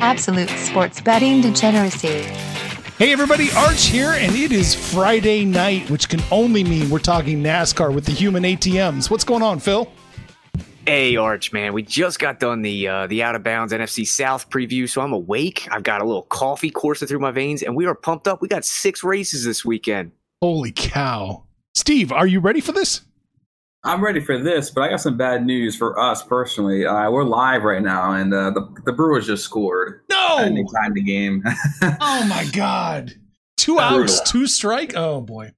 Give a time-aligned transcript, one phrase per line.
[0.00, 2.22] Absolute sports betting degeneracy.
[2.98, 7.42] Hey everybody, Arch here, and it is Friday night, which can only mean we're talking
[7.42, 9.10] NASCAR with the human ATMs.
[9.10, 9.90] What's going on, Phil?
[10.86, 14.48] Hey Arch, man, we just got done the uh, the out of bounds NFC South
[14.48, 15.68] preview, so I'm awake.
[15.70, 18.40] I've got a little coffee coursing through my veins, and we are pumped up.
[18.40, 20.12] We got six races this weekend.
[20.40, 21.44] Holy cow!
[21.74, 23.02] Steve, are you ready for this?
[23.82, 26.84] I'm ready for this, but I got some bad news for us personally.
[26.84, 30.02] Uh, we're live right now, and uh, the the Brewers just scored.
[30.10, 31.42] No, and they tied the game.
[31.82, 33.14] oh my god!
[33.56, 34.94] Two outs, two strike.
[34.94, 35.52] Oh boy!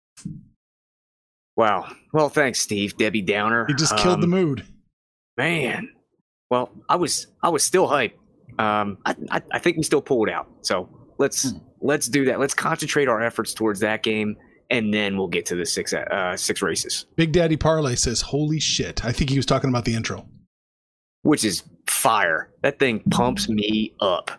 [1.57, 1.93] Wow.
[2.13, 2.97] Well, thanks, Steve.
[2.97, 3.67] Debbie Downer.
[3.69, 4.65] You just killed um, the mood.
[5.37, 5.91] Man.
[6.49, 8.15] Well, I was I was still hyped.
[8.59, 10.49] Um, I, I, I think we still pulled out.
[10.61, 10.89] So
[11.19, 11.59] let's hmm.
[11.81, 12.39] let's do that.
[12.39, 14.37] Let's concentrate our efforts towards that game
[14.73, 17.05] and then we'll get to the six uh, six races.
[17.15, 20.27] Big Daddy Parlay says, "Holy shit!" I think he was talking about the intro,
[21.23, 22.51] which is fire.
[22.63, 24.33] That thing pumps me up.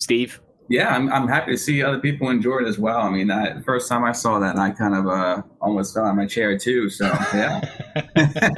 [0.00, 0.40] Steve.
[0.68, 3.00] Yeah, I'm, I'm happy to see other people enjoy it as well.
[3.00, 6.10] I mean, I, first time I saw that, I kind of uh, almost fell out
[6.10, 6.88] of my chair too.
[6.88, 7.04] So
[7.34, 7.60] yeah.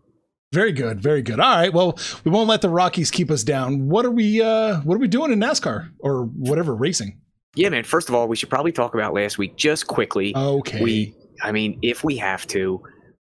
[0.52, 1.38] very good, very good.
[1.38, 3.88] All right, well, we won't let the Rockies keep us down.
[3.88, 4.40] What are we?
[4.42, 7.20] Uh, what are we doing in NASCAR or whatever racing?
[7.58, 7.82] Yeah, man.
[7.82, 10.32] First of all, we should probably talk about last week just quickly.
[10.36, 10.80] Okay.
[10.80, 12.80] We, I mean, if we have to,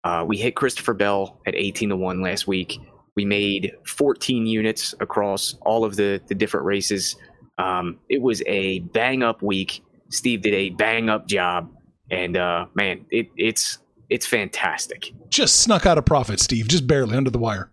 [0.05, 2.79] uh, we hit Christopher Bell at 18 to 1 last week.
[3.17, 7.17] We made 14 units across all of the, the different races.
[7.57, 9.83] Um, it was a bang up week.
[10.11, 11.69] Steve did a bang up job.
[12.09, 15.11] And uh, man, it, it's it's fantastic.
[15.29, 17.69] Just snuck out a profit, Steve, just barely under the wire.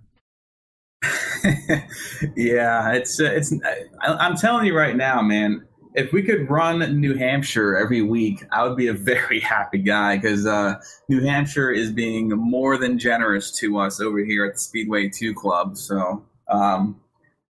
[2.36, 3.54] yeah, it's uh, it's.
[4.02, 5.64] I, I'm telling you right now, man
[5.94, 10.16] if we could run New Hampshire every week, I would be a very happy guy
[10.16, 14.60] because uh, New Hampshire is being more than generous to us over here at the
[14.60, 15.76] Speedway 2 Club.
[15.76, 17.00] So um,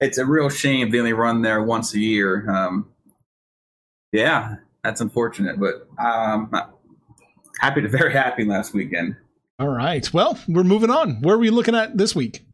[0.00, 2.50] it's a real shame they only run there once a year.
[2.50, 2.88] Um,
[4.12, 6.50] yeah, that's unfortunate, but um,
[7.60, 9.16] happy to very happy last weekend.
[9.58, 10.12] All right.
[10.12, 11.22] Well, we're moving on.
[11.22, 12.44] Where are we looking at this week?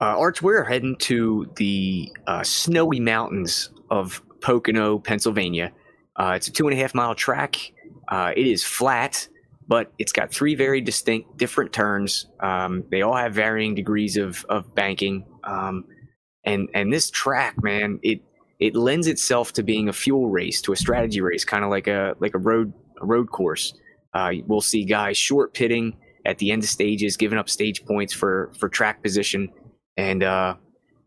[0.00, 5.72] Uh, Arch, we're heading to the uh, snowy mountains of Pocono, Pennsylvania.
[6.16, 7.56] Uh, it's a two and a half mile track.
[8.08, 9.28] Uh, it is flat,
[9.68, 12.26] but it's got three very distinct different turns.
[12.40, 15.26] Um, they all have varying degrees of, of banking.
[15.44, 15.84] Um,
[16.44, 18.20] and, and this track, man, it,
[18.60, 21.88] it lends itself to being a fuel race, to a strategy race, kind of like
[21.88, 23.74] a, like a road, a road course.
[24.14, 28.14] Uh, we'll see guys short pitting at the end of stages, giving up stage points
[28.14, 29.48] for, for track position.
[29.96, 30.54] And, uh,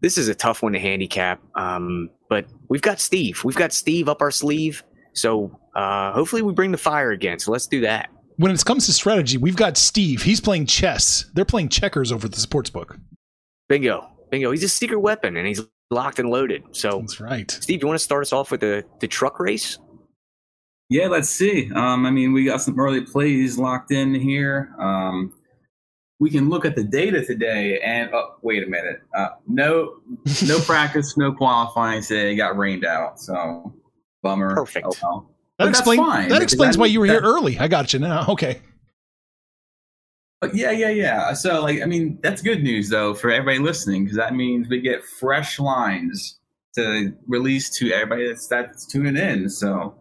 [0.02, 1.42] this is a tough one to handicap.
[1.56, 3.44] Um, but we've got Steve.
[3.44, 4.84] We've got Steve up our sleeve.
[5.14, 7.40] So uh, hopefully we bring the fire again.
[7.40, 8.10] So let's do that.
[8.38, 10.22] When it comes to strategy, we've got Steve.
[10.22, 11.26] He's playing chess.
[11.34, 12.98] They're playing checkers over the sports book.
[13.68, 14.08] Bingo.
[14.30, 14.52] Bingo.
[14.52, 15.62] He's a secret weapon and he's
[15.92, 16.64] locked and loaded.
[16.72, 17.50] So that's right.
[17.52, 19.78] Steve, you want to start us off with the, the truck race?
[20.90, 21.70] Yeah, let's see.
[21.74, 24.74] Um, I mean, we got some early plays locked in here.
[24.80, 25.34] Um,
[26.20, 30.00] we can look at the data today and oh, wait a minute uh, no
[30.46, 33.74] no practice no qualifying today got rained out so
[34.22, 35.30] bummer perfect oh, well.
[35.58, 37.60] That But that's explains fine, that explains that- why you were here early.
[37.60, 38.26] I got you now.
[38.30, 38.62] Okay.
[40.42, 41.34] But yeah, yeah, yeah.
[41.34, 44.80] So, like, I mean, that's good news though for everybody listening because that means we
[44.80, 46.40] get fresh lines
[46.76, 49.50] to release to everybody that's that's tuning in.
[49.50, 49.96] So,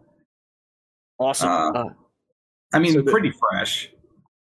[1.19, 1.49] Awesome.
[1.49, 1.89] Uh, Uh,
[2.71, 3.91] I mean, So the- pretty fresh.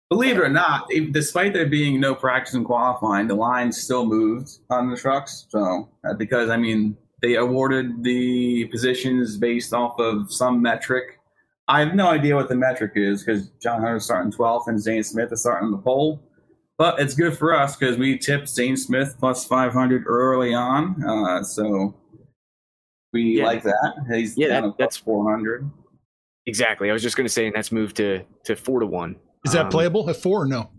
[0.09, 4.50] Believe it or not, despite there being no practice in qualifying, the line still moved
[4.69, 5.48] on the trucks.
[5.50, 11.19] So, uh, because I mean, they awarded the positions based off of some metric.
[11.68, 15.04] I have no idea what the metric is because John Hunter's starting 12th and Zane
[15.04, 16.21] Smith is starting the pole.
[16.77, 21.04] But it's good for us because we tipped Zane Smith plus 500 early on.
[21.04, 21.94] Uh, so
[23.12, 23.45] we Yeah.
[23.45, 23.95] like that.
[24.13, 25.69] He's Yeah, that- that's- 400.
[26.45, 26.89] exactly.
[26.89, 29.18] I was just going to say, and that's moved to to four to one.
[29.45, 30.71] Is that Um, playable at four or no?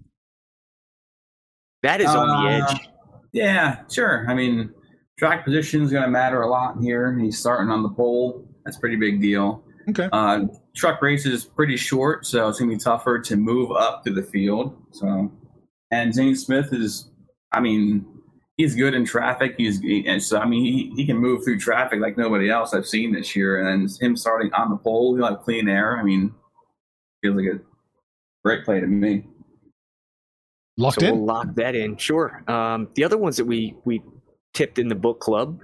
[1.82, 2.88] That is on the Uh, edge.
[3.32, 4.26] Yeah, sure.
[4.28, 4.70] I mean,
[5.18, 7.16] track position is going to matter a lot here.
[7.18, 8.48] He's starting on the pole.
[8.64, 9.64] That's a pretty big deal.
[9.88, 10.08] Okay.
[10.12, 10.46] Uh,
[10.76, 14.12] truck race is pretty short, so it's going to be tougher to move up to
[14.12, 14.76] the field.
[14.92, 15.30] So,
[15.90, 17.10] and Zane Smith is,
[17.52, 18.04] I mean,
[18.58, 19.54] he's good in traffic.
[19.56, 22.74] He's he, and so I mean he, he can move through traffic like nobody else
[22.74, 23.66] I've seen this year.
[23.66, 25.96] And him starting on the pole, he'll have clean air.
[25.96, 26.34] I mean,
[27.22, 27.60] feels like a
[28.44, 29.24] great play to me.
[30.76, 31.16] Locked so in.
[31.16, 31.96] we'll lock that in.
[31.96, 32.42] Sure.
[32.48, 34.02] Um, the other ones that we we
[34.54, 35.60] tipped in the book club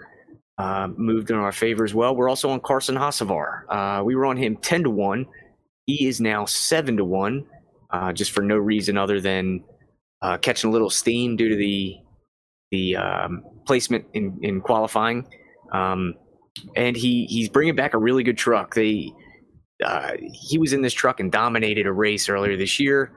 [0.59, 2.15] uh, moved in our favor as well.
[2.15, 3.65] We're also on Carson Hocevar.
[3.69, 5.27] Uh, we were on him ten to one.
[5.87, 7.47] He is now seven to one,
[7.91, 9.63] uh, just for no reason other than
[10.23, 11.97] uh, catching a little steam due to the
[12.71, 15.27] the um, placement in in qualifying.
[15.73, 16.15] Um,
[16.77, 18.75] and he he's bringing back a really good truck.
[18.75, 19.13] They
[19.83, 23.11] uh, he was in this truck and dominated a race earlier this year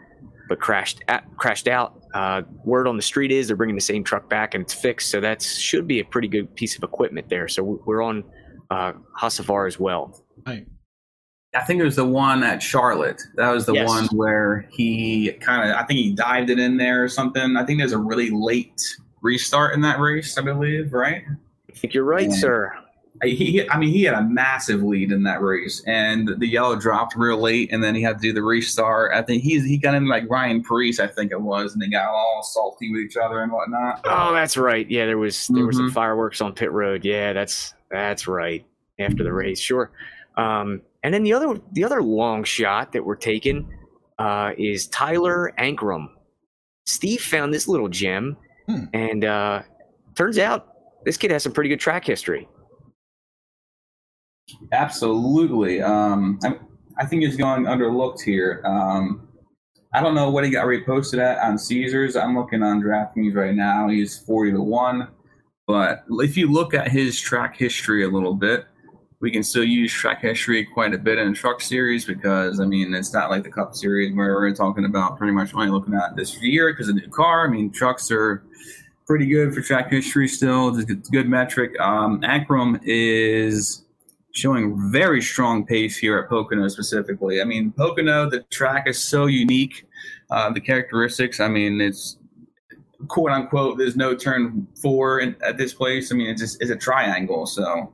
[0.50, 2.01] but crashed at, crashed out.
[2.13, 5.09] Uh, word on the street is they're bringing the same truck back and it's fixed,
[5.12, 7.48] so that should be a pretty good piece of equipment there.
[7.50, 8.24] So we're on
[8.71, 10.24] uh, Hocevar as well.
[10.45, 10.65] Right.
[11.54, 13.21] I think it was the one at Charlotte.
[13.36, 13.88] That was the Yes.
[13.88, 17.57] one where he kind of, I think he dived it in there or something.
[17.57, 18.81] I think there's a really late
[19.21, 21.24] restart in that race, I believe, right?
[21.69, 22.36] I think you're right, Yeah.
[22.36, 22.74] sir.
[23.24, 26.75] I- He, I mean, he had a massive lead in that race, and the yellow
[26.75, 29.12] dropped real late, and then he had to do the restart.
[29.14, 31.88] I think he's he got in like Ryan Preece, I think it was, and they
[31.88, 34.02] got all salty with each other and whatnot.
[34.06, 34.90] Oh, that's right.
[34.90, 37.04] Yeah, there was there were some fireworks on pit road.
[37.06, 38.66] Yeah, that's that's right.
[39.00, 39.92] After the race, sure.
[40.36, 43.68] Um, and then the other the other long shot that we're taking
[44.20, 46.10] uh, is Tyler Ankrum.
[46.86, 48.38] Steve found this little gem,
[48.68, 48.84] Hmm.
[48.94, 49.62] and uh,
[50.16, 50.74] turns out
[51.06, 52.48] this kid has some pretty good track history.
[54.72, 55.82] Absolutely.
[55.82, 56.56] Um, I,
[56.98, 58.62] I think he's going underlooked here.
[58.66, 59.28] Um,
[59.94, 62.16] I don't know what he got reposted at on Caesars.
[62.16, 63.88] I'm looking on DraftKings right now.
[63.88, 65.08] He's 40 to 1.
[65.66, 68.66] But if you look at his track history a little bit,
[69.20, 72.94] we can still use track history quite a bit in truck series because, I mean,
[72.94, 76.16] it's not like the Cup series where we're talking about pretty much only looking at
[76.16, 77.48] this year because the new car.
[77.48, 78.44] I mean, trucks are
[79.08, 80.70] pretty good for track history still.
[80.70, 81.78] It's a good- good metric.
[81.80, 83.84] Um, Ankrum is
[84.38, 87.42] showing very strong pace here at Pocono specifically.
[87.42, 89.88] I mean, Pocono, the track is so unique.
[90.30, 92.18] Uh, the characteristics, I mean, it's
[93.07, 96.12] quote unquote, there's no turn four in, at this place.
[96.12, 97.48] I mean, it's just it's a triangle.
[97.48, 97.92] So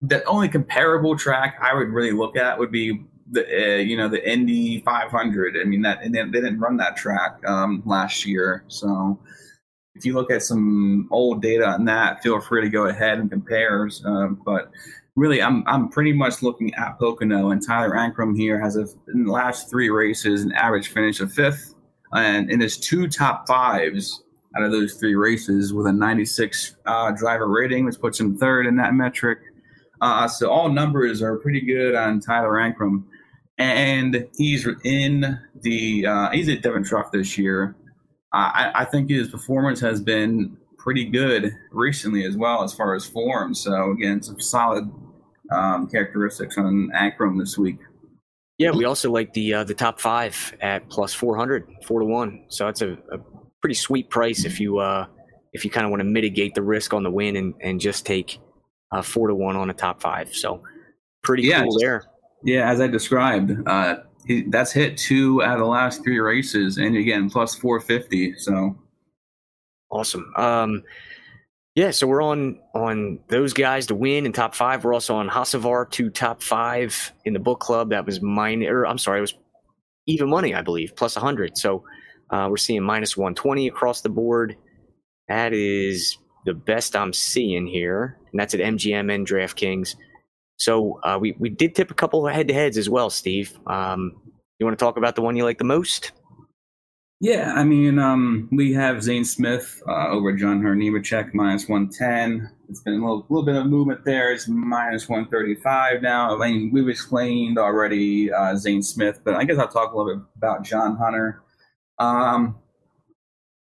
[0.00, 4.08] the only comparable track I would really look at would be the uh, you know
[4.08, 5.58] the Indy 500.
[5.60, 9.18] I mean that and they, they didn't run that track um, last year, so
[9.94, 13.30] if you look at some old data on that, feel free to go ahead and
[13.30, 13.88] compare.
[14.04, 14.70] Um, but
[15.20, 19.26] really, I'm I'm pretty much looking at Pocono and Tyler Ankrum here has a in
[19.26, 21.74] the last three races an average finish of fifth,
[22.14, 24.24] and in his two top fives
[24.56, 28.66] out of those three races with a 96 uh, driver rating, which puts him third
[28.66, 29.38] in that metric.
[30.00, 33.04] Uh, so all numbers are pretty good on Tyler Ankrum,
[33.58, 37.76] and he's in the uh, he's at Devon Truck this year.
[38.32, 43.04] I, I think his performance has been pretty good recently as well as far as
[43.04, 43.54] form.
[43.54, 44.90] So again, some solid
[45.52, 47.78] um, characteristics on Ankrum this week.
[48.58, 52.44] Yeah, we also like the uh, the top five at plus 400, four to one.
[52.48, 53.18] So that's a, a
[53.62, 55.06] pretty sweet price if you uh,
[55.52, 58.04] if you kind of want to mitigate the risk on the win and, and just
[58.04, 58.38] take
[58.92, 60.34] uh, four to one on a top five.
[60.34, 60.62] So
[61.22, 62.04] pretty Yeah, cool there.
[62.44, 66.76] Yeah, as I described, uh, he, that's hit two out of the last three races,
[66.76, 68.34] and again plus 450.
[68.38, 68.76] So
[69.90, 70.32] Awesome.
[70.36, 70.82] Um,
[71.74, 74.84] yeah, so we're on on those guys to win in top five.
[74.84, 77.90] We're also on Hocevar to top five in the book club.
[77.90, 79.34] That was mine, or I'm sorry, it was
[80.06, 81.56] even money, I believe, plus 100.
[81.56, 81.84] So
[82.30, 84.56] uh, we're seeing minus 120 across the board.
[85.28, 89.94] That is the best I'm seeing here, and that's at MGM and DraftKings.
[90.58, 93.56] So uh, we we did tip a couple of head to heads as well, Steve.
[93.68, 94.12] Um,
[94.58, 96.12] you want to talk about the one you like the most?
[97.22, 101.90] Yeah, I mean, um, we have Zane Smith uh, over John Hunter Nemechek minus one
[101.90, 102.50] ten.
[102.70, 104.32] It's been a little, little bit of movement there.
[104.32, 106.34] It's minus one thirty five now.
[106.34, 110.14] I mean, we've explained already uh, Zane Smith, but I guess I'll talk a little
[110.16, 111.42] bit about John Hunter.
[111.98, 112.56] Um,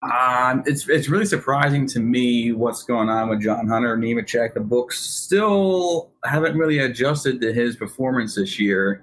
[0.03, 4.55] um, it's it's really surprising to me what's going on with John Hunter Nemechek.
[4.55, 9.03] The books still haven't really adjusted to his performance this year.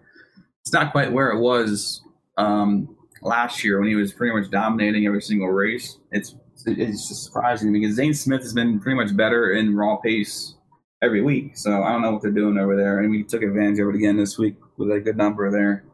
[0.62, 2.02] It's not quite where it was
[2.38, 5.98] um, last year when he was pretty much dominating every single race.
[6.12, 10.56] It's it's just surprising because Zane Smith has been pretty much better in raw pace
[11.02, 11.56] every week.
[11.56, 13.96] So I don't know what they're doing over there, and we took advantage of it
[13.96, 15.86] again this week with a good number there.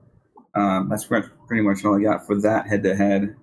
[0.55, 3.35] Um, that's pretty much all I got for that head to head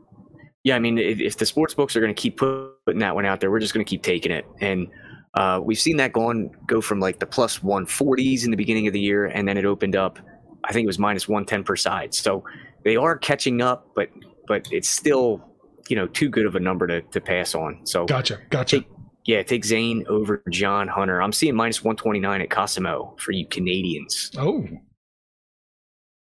[0.62, 3.25] yeah, I mean, if, if the sports books are going to keep putting that one
[3.25, 4.44] out there, we're just going to keep taking it.
[4.60, 4.88] And
[5.34, 8.87] uh, we've seen that go on, go from like the plus 140s in the beginning
[8.87, 10.18] of the year, and then it opened up.
[10.64, 12.14] I think it was minus 110 per side.
[12.14, 12.45] So
[12.85, 14.09] they are catching up, but
[14.47, 15.45] but it's still
[15.88, 17.87] you know too good of a number to, to pass on.
[17.87, 18.81] So gotcha, gotcha.
[18.81, 18.88] Take,
[19.26, 21.21] yeah, take Zane over John Hunter.
[21.21, 24.31] I'm seeing minus 129 at Cosimo for you Canadians.
[24.37, 24.67] Oh,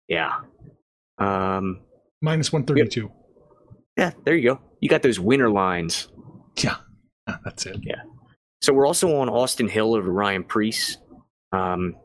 [0.09, 0.37] yeah.
[1.19, 1.81] Um,
[2.23, 3.11] minus 132.
[3.97, 4.61] Yeah, there you go.
[4.81, 6.09] You got those winner lines.
[6.59, 6.77] Yeah,
[7.45, 7.79] that's it.
[7.83, 8.03] Yeah.
[8.63, 10.97] So we're also on Austin Hill over Ryan Preece.
[11.53, 11.97] Um,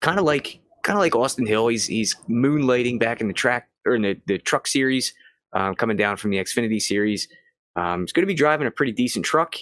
[0.00, 1.68] kind of like kind of like Austin Hill.
[1.68, 5.14] He's he's moonlighting back in the track or in the, the truck series,
[5.52, 7.28] um, coming down from the Xfinity series.
[7.76, 9.54] Um, he's going to be driving a pretty decent truck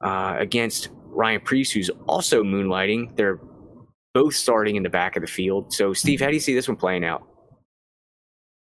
[0.00, 3.16] uh, against Ryan Preece, who's also moonlighting.
[3.16, 3.38] They're
[4.14, 5.72] both starting in the back of the field.
[5.72, 7.22] So, Steve, how do you see this one playing out?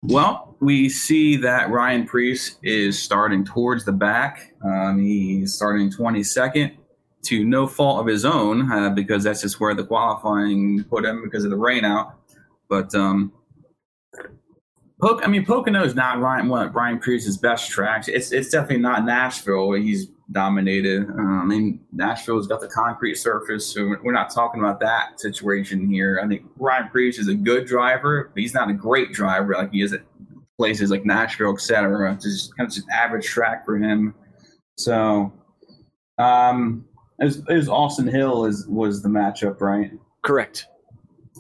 [0.02, 4.52] Well, we see that Ryan Preece is starting towards the back.
[4.64, 6.76] Um, he's starting 22nd
[7.26, 11.22] to no fault of his own uh, because that's just where the qualifying put him
[11.24, 12.14] because of the rain out.
[12.68, 13.32] But um,
[15.00, 17.00] Poc- I mean, Pocono is not Ryan one Ryan
[17.42, 18.08] best tracks.
[18.08, 19.72] It's it's definitely not Nashville.
[19.72, 21.08] He's dominated.
[21.10, 25.86] Um, I mean, Nashville's got the concrete surface, so we're not talking about that situation
[25.86, 26.20] here.
[26.22, 29.70] I think Ryan Preece is a good driver, but he's not a great driver like
[29.70, 30.02] he is at
[30.56, 32.14] places like Nashville, etc.
[32.14, 34.14] It's just kind of just average track for him.
[34.78, 35.32] So,
[36.18, 36.86] um,
[37.18, 39.90] it was, it was Austin Hill is was the matchup, right?
[40.22, 40.66] Correct.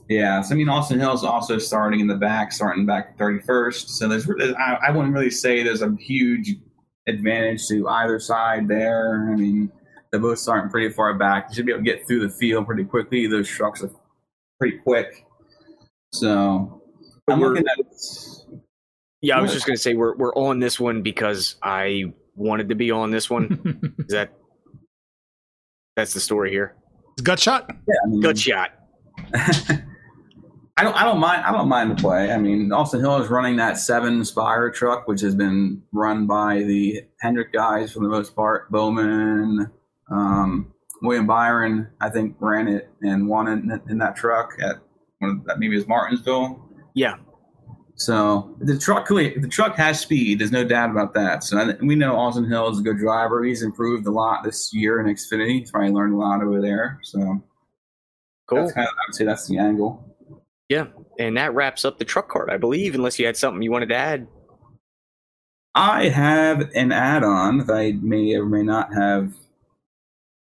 [0.08, 3.88] Yeah, so I mean, Austin Hill is also starting in the back, starting back 31st.
[3.88, 6.54] So there's, I, I wouldn't really say there's a huge
[7.08, 9.28] advantage to either side there.
[9.32, 9.72] I mean,
[10.10, 11.46] they're both starting pretty far back.
[11.48, 13.26] You should be able to get through the field pretty quickly.
[13.26, 13.90] Those trucks are
[14.60, 15.26] pretty quick.
[16.12, 16.82] So
[17.28, 18.60] I'm looking at.
[19.22, 22.68] Yeah, I was just going to say we're we're on this one because I wanted
[22.68, 23.94] to be on this one.
[23.98, 24.32] Is that
[25.96, 26.76] that's the story here?
[27.22, 27.66] Gut shot.
[27.68, 28.72] Yeah, I mean, gut shot.
[30.78, 30.94] I don't.
[30.94, 31.42] I don't mind.
[31.44, 32.30] I don't mind the play.
[32.30, 36.58] I mean, Austin Hill is running that seven Spire truck, which has been run by
[36.58, 38.70] the Hendrick guys for the most part.
[38.70, 39.70] Bowman,
[40.10, 44.76] um, William Byron, I think, ran it and won it in that truck at
[45.58, 46.62] maybe it was Martinsville.
[46.94, 47.16] Yeah.
[47.96, 50.38] So the truck, the truck has speed.
[50.38, 51.42] There's no doubt about that.
[51.42, 53.42] So we know Austin Hill is a good driver.
[53.42, 55.60] He's improved a lot this year in Xfinity.
[55.60, 57.00] He's probably learned a lot over there.
[57.02, 57.42] So
[58.46, 58.70] cool.
[58.70, 60.14] Kind of, I would say that's the angle.
[60.68, 60.86] Yeah,
[61.18, 63.88] and that wraps up the truck card, I believe, unless you had something you wanted
[63.90, 64.26] to add.
[65.74, 69.32] I have an add-on that I may or may not have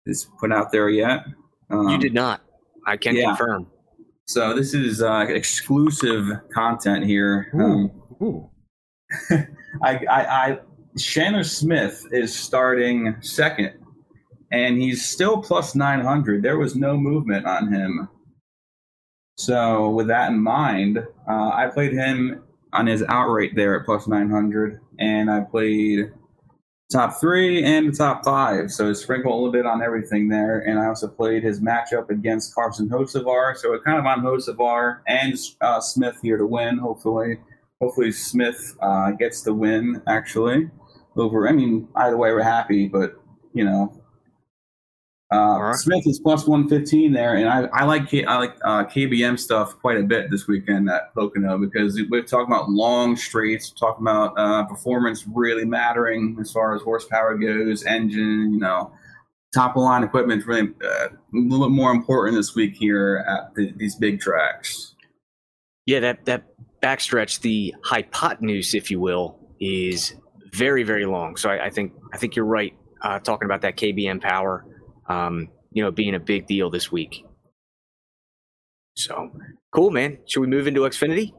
[0.05, 1.25] is put out there yet.
[1.69, 2.41] Um, you did not.
[2.85, 3.25] I can yeah.
[3.25, 3.67] confirm.
[4.31, 7.51] So this is uh, exclusive content here.
[7.55, 7.61] Ooh.
[7.61, 8.49] Um, Ooh.
[9.83, 10.59] I, I, I,
[10.97, 13.73] Chandler Smith is starting second,
[14.51, 16.43] and he's still plus 900.
[16.43, 18.09] There was no movement on him
[19.41, 24.07] so with that in mind, uh, I played him on his outright there at plus
[24.07, 26.11] 900, and I played
[26.91, 28.71] top three and the top five.
[28.71, 30.59] So sprinkle a little bit on everything there.
[30.59, 33.55] And I also played his matchup against Carson Hocevar.
[33.55, 37.39] So it kind of on Hocevar and uh, Smith here to win, hopefully.
[37.81, 40.69] Hopefully Smith uh, gets the win, actually.
[41.15, 43.15] Over, I mean, either way, we're happy, but,
[43.53, 44.00] you know,
[45.31, 45.75] uh, right.
[45.75, 49.39] Smith is plus one fifteen there, and I, I like K, I like uh, KBM
[49.39, 54.03] stuff quite a bit this weekend at Pocono because we're talking about long straights, talking
[54.03, 58.91] about uh, performance really mattering as far as horsepower goes, engine, you know,
[59.53, 63.55] top of line equipment really uh, a little bit more important this week here at
[63.55, 64.95] the, these big tracks.
[65.85, 66.43] Yeah, that that
[66.83, 70.13] backstretch, the hypotenuse, if you will, is
[70.51, 71.37] very very long.
[71.37, 74.65] So I, I think I think you're right uh, talking about that KBM power
[75.07, 77.25] um, you know, being a big deal this week.
[78.95, 79.31] So
[79.71, 80.17] cool, man.
[80.27, 81.33] Should we move into Xfinity?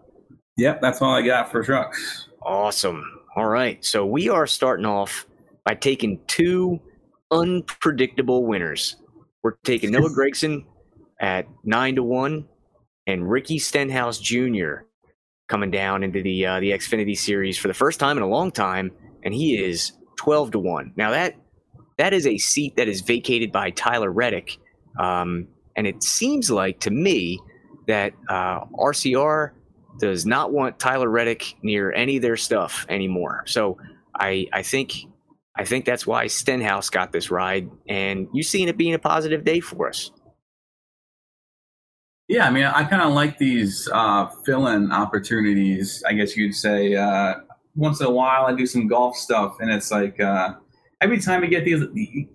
[0.56, 2.28] Yep, that's all I got for trucks.
[2.42, 3.04] Awesome.
[3.36, 3.82] All right.
[3.84, 5.26] So we are starting off
[5.64, 6.80] by taking two
[7.30, 8.96] unpredictable winners.
[9.42, 10.64] We're taking Noah Gragson
[11.20, 12.46] at nine to one,
[13.06, 14.84] and Ricky Stenhouse Jr.
[15.48, 18.50] coming down into the uh, the Xfinity series for the first time in a long
[18.50, 18.92] time,
[19.24, 20.92] and he is twelve to one.
[20.96, 21.36] Now that
[21.98, 24.58] that is a seat that is vacated by Tyler Reddick,
[24.98, 27.40] um, and it seems like to me
[27.86, 29.50] that uh, RCR
[29.98, 33.44] does not want Tyler Reddick near any of their stuff anymore.
[33.46, 33.78] So
[34.14, 34.94] I I think
[35.56, 39.44] I think that's why Stenhouse got this ride, and you seen it being a positive
[39.44, 40.10] day for us.
[42.28, 46.02] Yeah, I mean, I kind of like these uh, fill-in opportunities.
[46.06, 47.34] I guess you'd say uh,
[47.74, 50.54] once in a while I do some golf stuff, and it's like uh,
[51.02, 51.84] every time you get these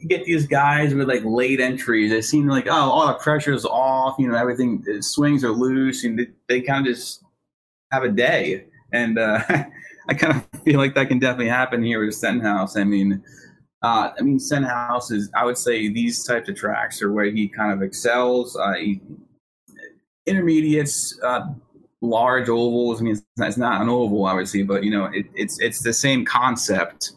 [0.08, 4.16] get these guys with like late entries, it seems like oh, all the pressure's off.
[4.20, 7.24] You know, everything swings are loose, and they, they kind of just
[7.92, 8.66] have a day.
[8.94, 9.42] And uh,
[10.10, 12.78] I kind of feel like that can definitely happen here with Stenhouse.
[12.78, 13.24] I mean,
[13.82, 17.48] uh, I mean, Stenhouse is, I would say, these types of tracks are where he
[17.48, 18.56] kind of excels.
[18.56, 19.02] Uh, he,
[20.26, 21.46] intermediates, uh,
[22.02, 23.00] large ovals.
[23.00, 26.26] I mean, it's not an oval, obviously, but you know, it, it's it's the same
[26.26, 27.14] concept.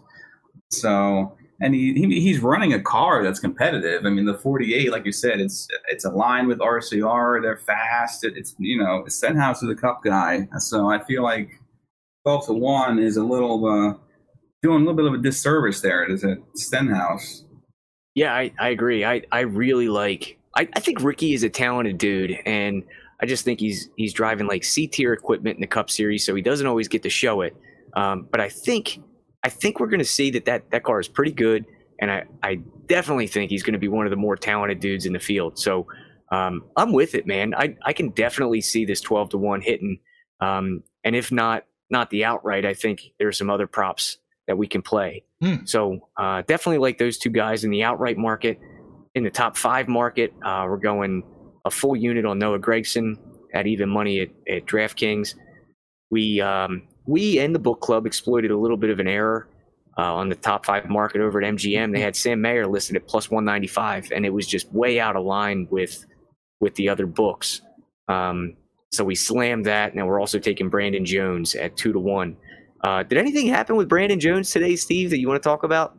[0.71, 4.07] So, and he, he, he's running a car that's competitive.
[4.07, 7.43] I mean, the 48, like you said, it's it's aligned with RCR.
[7.43, 8.25] They're fast.
[8.25, 11.51] It, it's you know, Stenhouse is a Cup guy, so I feel like
[12.25, 13.95] 12 to 1 is a little uh,
[14.63, 17.45] doing a little bit of a disservice there to Stenhouse.
[18.15, 19.05] Yeah, I, I agree.
[19.05, 22.83] I, I really like I, I think Ricky is a talented dude and
[23.21, 26.35] I just think he's he's driving like C tier equipment in the Cup Series, so
[26.35, 27.55] he doesn't always get to show it.
[27.95, 29.01] Um, but I think
[29.43, 31.67] I think we're going to see that, that that car is pretty good,
[32.01, 32.57] and I, I
[32.87, 35.59] definitely think he's going to be one of the more talented dudes in the field.
[35.59, 35.87] So
[36.31, 37.55] um, I'm with it, man.
[37.55, 39.99] I I can definitely see this 12 to one hitting,
[40.41, 44.67] um, and if not not the outright, I think there's some other props that we
[44.67, 45.25] can play.
[45.41, 45.65] Hmm.
[45.65, 48.59] So uh, definitely like those two guys in the outright market.
[49.15, 51.25] In the top five market, uh, we're going
[51.65, 53.17] a full unit on Noah Gragson
[53.53, 55.35] at even money at, at DraftKings.
[56.11, 59.49] We um, we and the book club exploited a little bit of an error
[59.99, 61.93] uh, on the top five market over at MGM.
[61.93, 65.25] They had Sam Mayer listed at plus 195, and it was just way out of
[65.25, 66.07] line with
[66.61, 67.63] with the other books.
[68.09, 68.57] Um,
[68.93, 72.37] so we slammed that, and we're also taking Brandon Jones at two to one.
[72.83, 75.97] Uh, did anything happen with Brandon Jones today, Steve, that you want to talk about?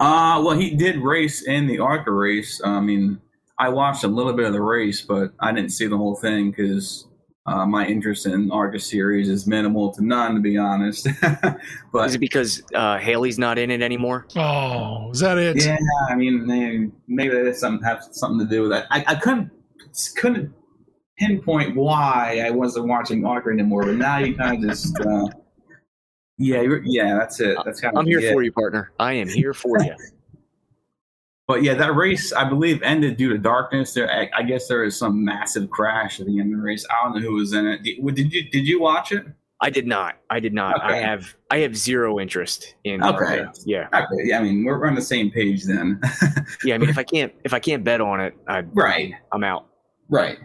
[0.00, 2.60] Uh, well, he did race in the ARCA race.
[2.64, 3.20] I mean,
[3.58, 6.50] I watched a little bit of the race, but I didn't see the whole thing
[6.50, 7.06] because
[7.46, 11.08] uh, my interest in ARCA series is minimal to none, to be honest.
[11.92, 14.26] but is it because uh, Haley's not in it anymore?
[14.36, 15.62] Oh, is that it?
[15.62, 15.76] Yeah,
[16.08, 18.86] I mean, maybe that something have something to do with that.
[18.90, 19.50] I, I couldn't
[20.16, 20.52] couldn't
[21.18, 24.98] pinpoint why I wasn't watching ARCA anymore, but now you kind of just.
[25.00, 25.28] Uh,
[26.38, 27.56] yeah, yeah, that's it.
[27.64, 28.00] That's kind of.
[28.00, 28.32] I'm here it.
[28.32, 28.90] for you, partner.
[28.98, 29.94] I am here for you.
[31.46, 33.92] but yeah, that race I believe ended due to darkness.
[33.92, 36.86] There, I, I guess there was some massive crash at the end of the race.
[36.90, 37.82] I don't know who was in it.
[37.82, 39.26] Did, did you did you watch it?
[39.60, 40.16] I did not.
[40.30, 40.76] I did not.
[40.76, 40.94] Okay.
[40.94, 43.02] I have I have zero interest in.
[43.02, 43.40] Okay.
[43.40, 43.88] Uh, yeah.
[43.94, 44.24] Okay.
[44.24, 44.38] Yeah.
[44.38, 46.00] I mean, we're we're on the same page then.
[46.64, 46.74] yeah.
[46.74, 49.14] I mean, if I can't if I can't bet on it, I, right.
[49.32, 49.66] I'm out.
[50.08, 50.38] Right.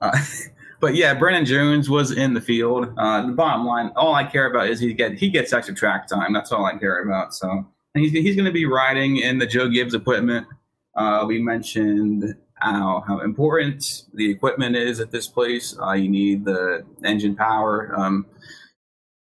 [0.00, 0.16] Uh,
[0.80, 2.92] but yeah, Brandon Jones was in the field.
[2.98, 6.06] Uh, the bottom line, all I care about is he get he gets extra track
[6.06, 6.32] time.
[6.32, 7.34] That's all I care about.
[7.34, 10.46] So and he's he's going to be riding in the Joe Gibbs equipment.
[10.94, 15.76] Uh, we mentioned how how important the equipment is at this place.
[15.80, 17.94] Uh, you need the engine power.
[17.96, 18.26] Um,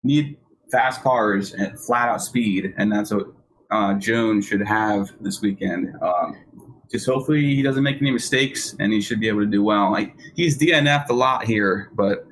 [0.02, 0.36] need
[0.70, 3.26] fast cars at flat out speed, and that's what
[3.70, 5.94] uh, Jones should have this weekend.
[6.00, 6.36] Um,
[6.90, 9.90] just hopefully he doesn't make any mistakes and he should be able to do well.
[9.90, 12.26] Like he's DNF'd a lot here, but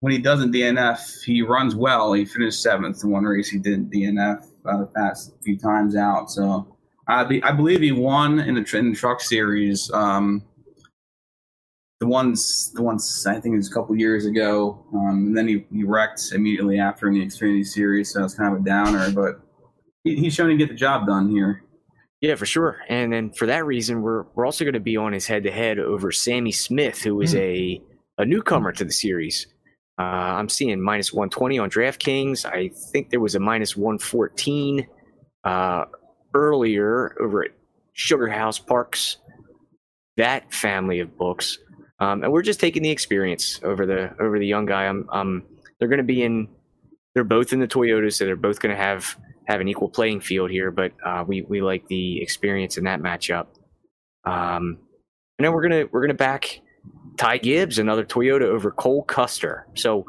[0.00, 2.12] when he doesn't DNF, he runs well.
[2.12, 3.48] He finished seventh in one race.
[3.48, 6.30] He didn't DNF uh, the past few times out.
[6.30, 6.76] So
[7.08, 9.90] I, be, I believe he won in the, in the truck series.
[9.92, 10.42] Um,
[12.00, 14.84] the ones, the ones I think it was a couple years ago.
[14.92, 18.54] Um, and then he, he wrecked immediately after in the Xfinity series, so it's kind
[18.54, 19.10] of a downer.
[19.10, 19.40] But
[20.02, 21.62] he, he's shown to get the job done here.
[22.20, 22.78] Yeah, for sure.
[22.88, 25.50] And then for that reason, we're we're also going to be on his head to
[25.50, 27.38] head over Sammy Smith, who is mm.
[27.38, 27.82] a
[28.22, 29.46] a newcomer to the series.
[29.98, 32.44] Uh, I'm seeing minus 120 on DraftKings.
[32.44, 34.86] I think there was a minus 114
[35.44, 35.84] uh,
[36.34, 37.50] earlier over at
[37.92, 39.18] Sugar House Parks.
[40.16, 41.58] That family of books,
[41.98, 44.84] um, and we're just taking the experience over the over the young guy.
[44.84, 45.42] I'm, um,
[45.78, 46.48] they're going to be in.
[47.14, 50.20] They're both in the Toyotas, so they're both going to have have an equal playing
[50.20, 53.46] field here, but uh, we we like the experience in that matchup.
[54.24, 54.78] Um,
[55.38, 56.60] and then we're gonna we're gonna back
[57.16, 59.66] Ty Gibbs, another Toyota over Cole Custer.
[59.74, 60.06] So,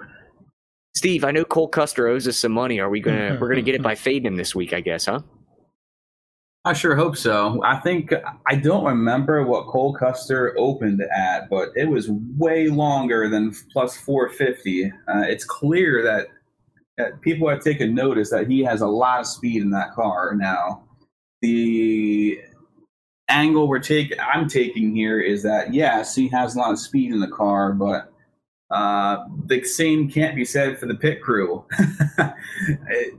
[0.95, 2.79] Steve, I know Cole Custer owes us some money.
[2.79, 4.73] Are we gonna we're gonna get it by fading him this week?
[4.73, 5.21] I guess, huh?
[6.65, 7.61] I sure hope so.
[7.63, 8.11] I think
[8.47, 13.95] I don't remember what Cole Custer opened at, but it was way longer than plus
[13.97, 14.85] 450.
[14.85, 14.91] Uh,
[15.27, 16.25] it's clear that,
[16.97, 20.33] that people have taken notice that he has a lot of speed in that car
[20.35, 20.85] now.
[21.43, 22.39] The
[23.27, 27.11] angle we're taking, I'm taking here is that yes, he has a lot of speed
[27.11, 28.11] in the car, but
[28.71, 31.63] uh, the same can't be said for the pit crew.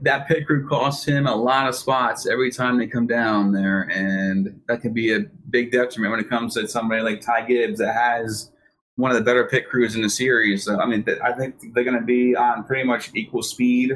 [0.01, 3.83] that pit crew costs him a lot of spots every time they come down there,
[3.83, 7.79] and that can be a big detriment when it comes to somebody like Ty Gibbs
[7.79, 8.51] that has
[8.95, 10.65] one of the better pit crews in the series.
[10.65, 13.93] So, I mean, I think they're going to be on pretty much equal speed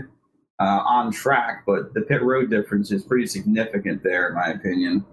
[0.60, 5.04] uh, on track, but the pit road difference is pretty significant there, in my opinion.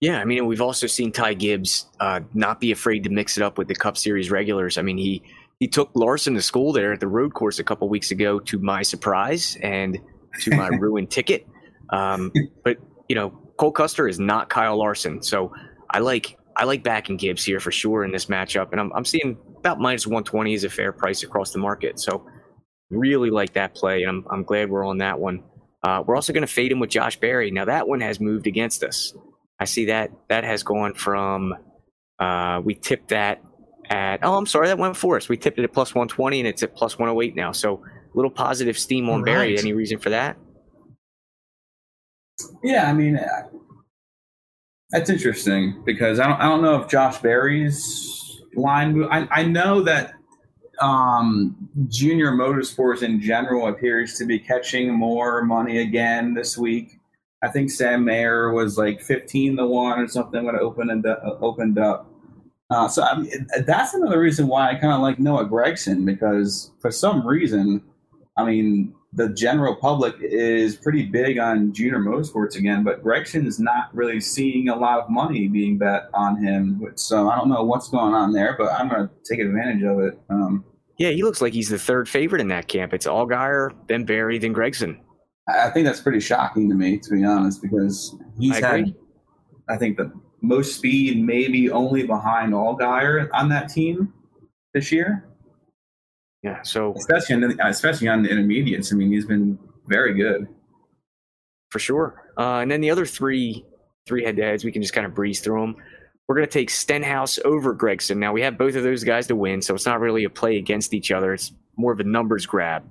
[0.00, 3.42] Yeah, I mean, we've also seen Ty Gibbs uh, not be afraid to mix it
[3.42, 4.76] up with the Cup Series regulars.
[4.76, 5.22] I mean, he
[5.58, 8.58] he took Larson to school there at the road course a couple weeks ago, to
[8.58, 9.98] my surprise and
[10.40, 11.46] to my ruined ticket.
[11.90, 12.30] Um,
[12.62, 12.76] but
[13.08, 15.52] you know, Cole Custer is not Kyle Larson, so
[15.90, 19.04] I like I like backing Gibbs here for sure in this matchup, and I'm I'm
[19.06, 21.98] seeing about minus 120 is a fair price across the market.
[21.98, 22.26] So
[22.90, 25.42] really like that play, and I'm I'm glad we're on that one.
[25.82, 27.50] Uh, we're also going to fade him with Josh Berry.
[27.50, 29.14] Now that one has moved against us.
[29.58, 31.54] I see that that has gone from
[32.18, 33.42] uh, we tipped that
[33.88, 35.28] at oh I'm sorry that went for us.
[35.28, 37.52] We tipped it at plus 120 and it's at plus 108 now.
[37.52, 39.32] So a little positive steam on right.
[39.32, 39.58] Berry.
[39.58, 40.36] Any reason for that?
[42.62, 43.48] Yeah, I mean uh,
[44.90, 49.04] that's interesting because I don't I don't know if Josh Berry's line.
[49.04, 50.12] I I know that
[50.80, 51.56] um,
[51.88, 56.95] junior motorsports in general appears to be catching more money again this week.
[57.42, 61.16] I think Sam Mayer was like 15 to 1 or something when it opened, uh,
[61.40, 62.10] opened up.
[62.70, 66.72] Uh, so I mean, that's another reason why I kind of like Noah Gragson because
[66.80, 67.82] for some reason,
[68.36, 73.58] I mean, the general public is pretty big on junior motorsports again, but Gragson is
[73.58, 76.84] not really seeing a lot of money being bet on him.
[76.96, 80.00] So I don't know what's going on there, but I'm going to take advantage of
[80.00, 80.20] it.
[80.28, 80.64] Um,
[80.98, 82.92] yeah, he looks like he's the third favorite in that camp.
[82.92, 84.98] It's Allgaier, then Berry, then Gragson.
[85.48, 88.94] I think that's pretty shocking to me, to be honest, because he's I had,
[89.68, 94.12] I think, the most speed, maybe only behind Allgaier on that team
[94.74, 95.28] this year.
[96.42, 100.48] Yeah, so especially on the, especially on the intermediates, I mean, he's been very good
[101.70, 102.30] for sure.
[102.38, 103.64] Uh, and then the other three
[104.06, 105.76] three head to heads, we can just kind of breeze through them.
[106.28, 108.18] We're going to take Stenhouse over Gragson.
[108.18, 110.58] Now we have both of those guys to win, so it's not really a play
[110.58, 111.34] against each other.
[111.34, 112.88] It's more of a numbers grab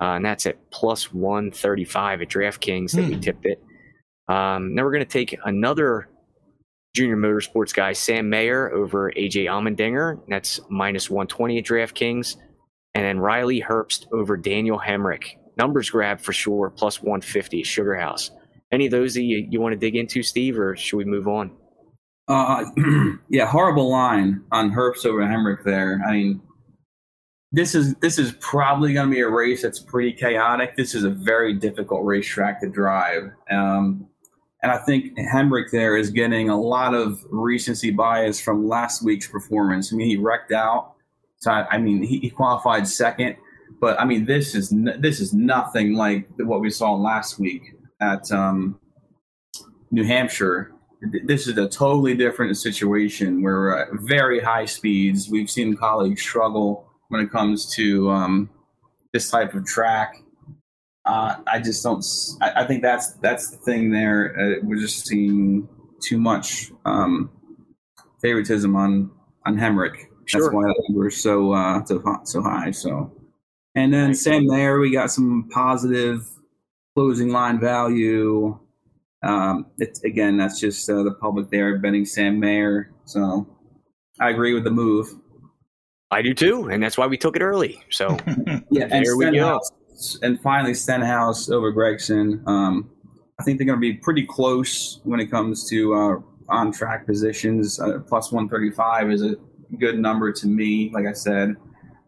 [0.00, 3.20] uh, and that's at plus 135 at DraftKings that we hmm.
[3.20, 3.62] tipped it.
[4.28, 6.08] Um, now we're going to take another
[6.94, 10.20] junior motorsports guy, Sam Mayer, over AJ Allmendinger.
[10.28, 12.36] That's minus 120 at DraftKings.
[12.94, 15.36] And then Riley Herbst over Daniel Hemric.
[15.56, 18.30] Numbers grab for sure, plus 150 at Sugar House.
[18.70, 21.26] Any of those that you, you want to dig into, Steve, or should we move
[21.26, 21.52] on?
[22.28, 22.64] Uh,
[23.30, 26.00] yeah, horrible line on Herbst over Hemric there.
[26.06, 26.42] I mean,
[27.52, 30.76] this is this is probably going to be a race that's pretty chaotic.
[30.76, 34.06] This is a very difficult racetrack to drive, um,
[34.62, 39.26] and I think Hemric there is getting a lot of recency bias from last week's
[39.26, 39.92] performance.
[39.92, 40.94] I mean, he wrecked out.
[41.38, 43.36] So I, I mean, he, he, qualified second,
[43.80, 47.62] but I mean, this is this is nothing like what we saw last week
[48.00, 48.78] at um,
[49.90, 50.72] New Hampshire.
[51.24, 55.30] This is a totally different situation where very high speeds.
[55.30, 58.50] We've seen colleagues struggle when it comes to um,
[59.12, 60.22] this type of track.
[61.04, 62.04] Uh, I just don't.
[62.40, 64.38] I, I, think that's that's the thing there.
[64.38, 65.66] Uh, we're just seeing
[66.02, 67.30] too much um,
[68.20, 69.10] favoritism on
[69.46, 69.96] on Hemric.
[70.26, 70.42] Sure.
[70.42, 72.72] That's why we're so uh, so so high.
[72.72, 73.10] So,
[73.74, 76.28] and then Sam there, we got some positive
[76.94, 78.58] closing line value.
[79.22, 82.92] Um, it's again, that's just uh, the public there betting Sam Mayer.
[83.06, 83.46] So,
[84.20, 85.08] I agree with the move.
[86.10, 87.82] I do too, and that's why we took it early.
[87.90, 88.16] So
[88.70, 89.60] yeah, and there we go.
[90.22, 92.46] And finally, Stenhouse over Gragson.
[92.46, 92.90] Um,
[93.38, 96.16] I think they're going to be pretty close when it comes to uh,
[96.48, 97.78] on track positions.
[97.78, 99.36] Uh, plus 135 is a
[99.78, 100.90] good number to me.
[100.94, 101.56] Like I said,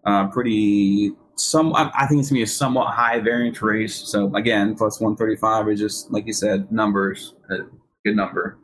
[0.06, 1.12] uh, pretty.
[1.36, 3.94] Some I think it's going to be a somewhat high variance race.
[3.94, 7.34] So again, plus 135 is just like you said, numbers.
[7.50, 7.58] A
[8.04, 8.58] good number.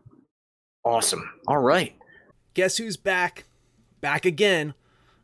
[0.84, 1.30] Awesome.
[1.46, 1.94] All right.
[2.54, 3.44] Guess who's back?
[4.00, 4.74] Back again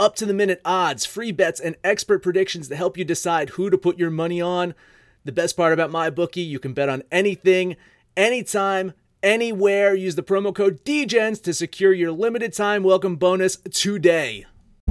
[0.00, 3.68] Up to the minute odds, free bets, and expert predictions to help you decide who
[3.68, 4.74] to put your money on.
[5.26, 7.76] The best part about MyBookie, you can bet on anything,
[8.16, 9.94] anytime, anywhere.
[9.94, 14.46] Use the promo code DEGENS to secure your limited time welcome bonus today.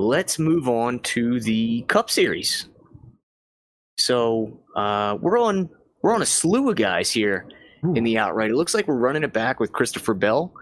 [0.00, 2.68] Let's move on to the Cup Series.
[3.98, 5.68] So uh, we're on
[6.02, 7.46] we're on a slew of guys here
[7.94, 8.50] in the outright.
[8.50, 10.52] It looks like we're running it back with Christopher Bell,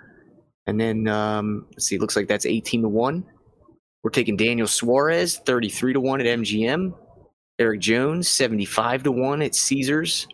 [0.66, 1.94] and then um, let's see.
[1.94, 3.24] It looks like that's eighteen to one.
[4.02, 6.92] We're taking Daniel Suarez thirty three to one at MGM.
[7.60, 10.26] Eric Jones seventy five to one at Caesars.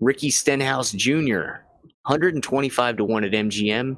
[0.00, 1.62] Ricky Stenhouse Jr.
[2.06, 3.96] 125 to 1 at MGM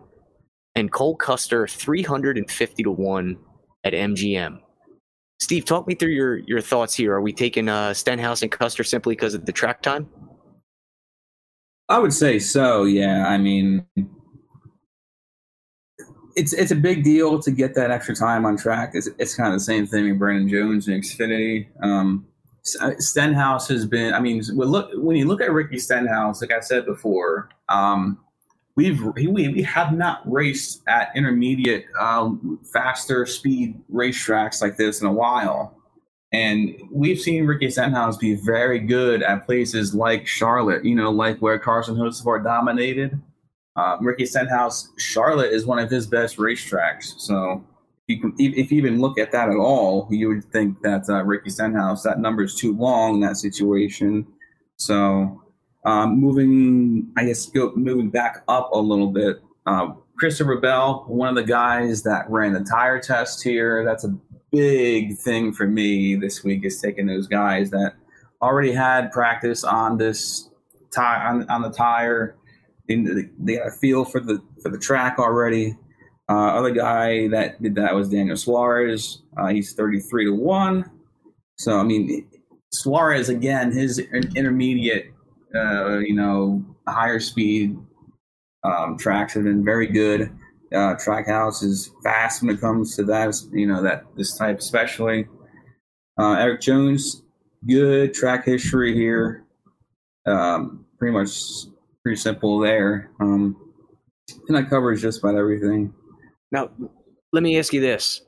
[0.77, 3.37] and Cole Custer 350 to 1
[3.87, 4.59] at MGM.
[5.39, 7.13] Steve, talk me through your your thoughts here.
[7.13, 10.09] Are we taking uh, Stenhouse and Custer simply because of the track time?
[11.89, 12.85] I would say so.
[12.85, 13.87] Yeah, I mean,
[16.35, 18.91] it's it's a big deal to get that extra time on track.
[18.95, 21.69] It's, it's kind of the same thing with Brandon Jones and Xfinity.
[21.83, 22.27] Um,
[22.65, 24.15] Stenhouse has been.
[24.15, 28.19] I mean, when look when you look at Ricky Stenhouse, like I said before, um,
[28.77, 35.07] we've we, we have not raced at intermediate, um, faster speed racetracks like this in
[35.07, 35.75] a while.
[36.33, 41.39] And we've seen Ricky Stenhouse be very good at places like Charlotte, you know, like
[41.39, 43.21] where Carson Hocevar dominated.
[43.77, 47.19] Uh, Ricky Stenhouse, Charlotte is one of his best racetracks.
[47.19, 47.65] So
[48.09, 51.25] if you, if you even look at that at all, you would think that uh,
[51.25, 54.27] Ricky Stenhouse, that number is too long in that situation.
[54.77, 55.43] So
[55.87, 61.29] um, moving, I guess, go, moving back up a little bit, uh, Christopher Bell, one
[61.29, 63.85] of the guys that ran the tire test here.
[63.85, 64.17] That's a
[64.51, 67.95] big thing for me this week is taking those guys that
[68.43, 70.51] already had practice on this
[70.95, 72.37] tire on, on the tire.
[72.89, 75.77] In they got a feel for the for the track already.
[76.29, 79.23] Uh, other guy that did that was Daniel Suarez.
[79.37, 80.91] Uh, he's thirty three to one.
[81.57, 82.29] So I mean,
[82.73, 85.13] Suarez again, his intermediate,
[85.57, 87.77] uh, you know, higher speed
[88.65, 90.31] um, tracks have been very good.
[90.73, 95.27] Uh, Trackhouse is fast when it comes to that, you know, that this type especially.
[96.19, 97.23] Uh, Eric Jones,
[97.69, 99.45] good track history here.
[100.27, 101.31] Um, pretty much
[102.03, 103.11] pretty simple there.
[103.21, 103.57] Um,
[104.49, 105.95] and that covers just about everything.
[106.51, 106.71] Now,
[107.33, 108.23] let me ask you this.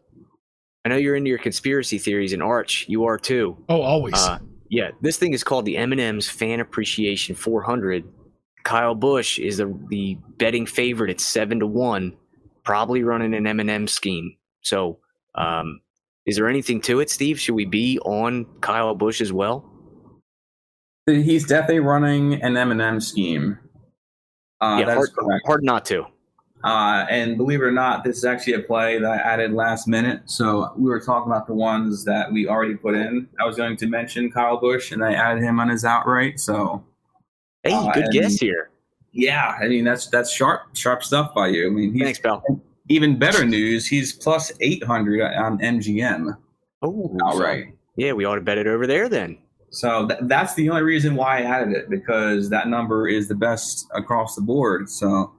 [0.84, 3.56] I know you're into your conspiracy theories, and Arch, you are too.
[3.68, 4.14] Oh, always.
[4.14, 4.38] Uh,
[4.68, 8.04] yeah, this thing is called the M&M's Fan Appreciation 400.
[8.64, 12.14] Kyle Busch is the the betting favorite at seven to one,
[12.64, 14.36] probably running an M&M scheme.
[14.60, 14.98] So,
[15.34, 15.80] um,
[16.26, 17.40] is there anything to it, Steve?
[17.40, 19.64] Should we be on Kyle Busch as well?
[21.06, 23.58] He's definitely running an M&M scheme.
[24.60, 25.08] Uh, yeah, hard,
[25.46, 26.04] hard not to.
[26.64, 29.86] Uh, and believe it or not, this is actually a play that I added last
[29.86, 30.22] minute.
[30.26, 33.28] So we were talking about the ones that we already put in.
[33.40, 36.40] I was going to mention Kyle Busch, and I added him on his outright.
[36.40, 36.84] So
[37.62, 38.70] Hey, Uh, good guess here.
[39.12, 41.66] yeah, I mean that's that's sharp sharp stuff by you.
[41.68, 42.42] I mean, he's Thanks, pal.
[42.88, 43.86] even better news.
[43.86, 46.36] He's plus eight hundred on MGM
[46.82, 47.74] Oh, outright.
[47.96, 49.38] Yeah, we ought to bet it over there then.
[49.70, 53.34] So th- that's the only reason why I added it because that number is the
[53.34, 54.88] best across the board.
[54.88, 55.32] So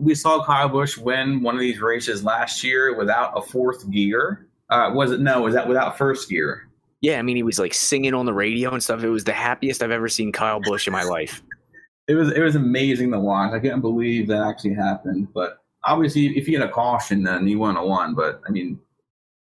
[0.00, 4.46] we saw Kyle Busch win one of these races last year without a fourth gear.
[4.68, 5.42] Uh, was it no?
[5.42, 6.68] Was that without first gear?
[7.00, 9.02] Yeah, I mean, he was like singing on the radio and stuff.
[9.02, 11.42] It was the happiest I've ever seen Kyle Busch in my life.
[12.08, 13.52] it was it was amazing to watch.
[13.52, 15.28] I couldn't believe that actually happened.
[15.32, 18.14] But obviously, if you had a caution, then you wouldn't have won.
[18.14, 18.80] But I mean,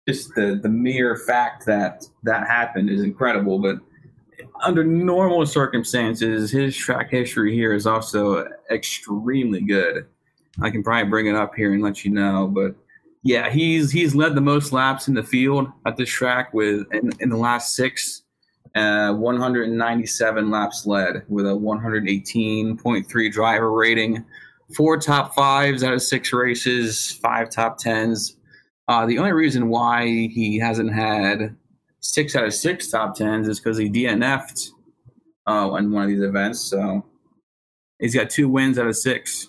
[0.08, 3.60] just the the mere fact that that happened is incredible.
[3.60, 3.78] But
[4.64, 10.06] under normal circumstances, his track history here is also extremely good.
[10.62, 12.76] I can probably bring it up here and let you know, but
[13.24, 17.12] yeah, he's he's led the most laps in the field at this track with in,
[17.20, 18.24] in the last six,
[18.76, 24.24] uh, 197 laps led with a 118.3 driver rating,
[24.76, 28.38] four top fives out of six races, five top tens.
[28.88, 31.56] Uh, the only reason why he hasn't had
[32.00, 34.72] six out of six top tens is because he DNF'd
[35.46, 36.62] uh, in one of these events.
[36.62, 37.06] So
[38.00, 39.48] he's got two wins out of six.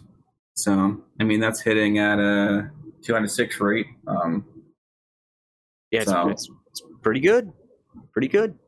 [0.65, 2.71] So I mean that's hitting at a
[3.03, 3.87] two out of six rate.
[4.07, 4.45] Um,
[5.91, 7.53] Yeah, it's, So- it's, it's pretty good.
[8.13, 8.59] Pretty good.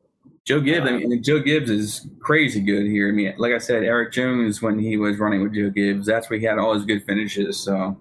[0.45, 3.07] Joe Gibbs, I mean, Joe Gibbs is crazy good here.
[3.07, 6.29] I mean, like I said, Erik Jones when he was running with Joe Gibbs, that's
[6.29, 7.57] where he had all his good finishes.
[7.57, 7.97] So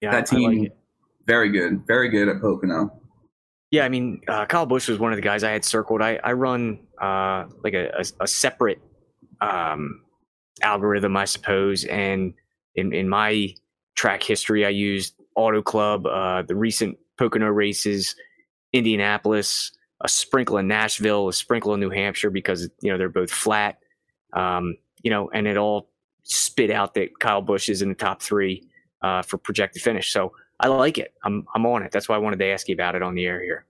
[0.00, 0.68] Yeah, that I like team,
[1.26, 3.00] very good, very good at Pocono.
[3.72, 6.00] Yeah, I mean, uh, Kyle Busch was one of the guys I had circled.
[6.00, 8.80] I, I run uh, like a, a, a separate
[9.40, 10.02] um,
[10.62, 11.84] algorithm, I suppose.
[11.86, 12.34] And
[12.76, 13.54] in, in my
[13.94, 18.14] track history, I used Auto Club, uh, the recent Pocono races,
[18.72, 23.30] Indianapolis, a sprinkle in Nashville, a sprinkle in New Hampshire because you know they're both
[23.30, 23.78] flat.
[24.34, 25.88] Um, you know, and it all
[26.24, 28.68] spit out that Kyle Busch is in the top three
[29.02, 30.12] uh, for projected finish.
[30.12, 31.14] So I like it.
[31.24, 31.92] I'm I'm on it.
[31.92, 33.66] That's why I wanted to ask you about it on the air here.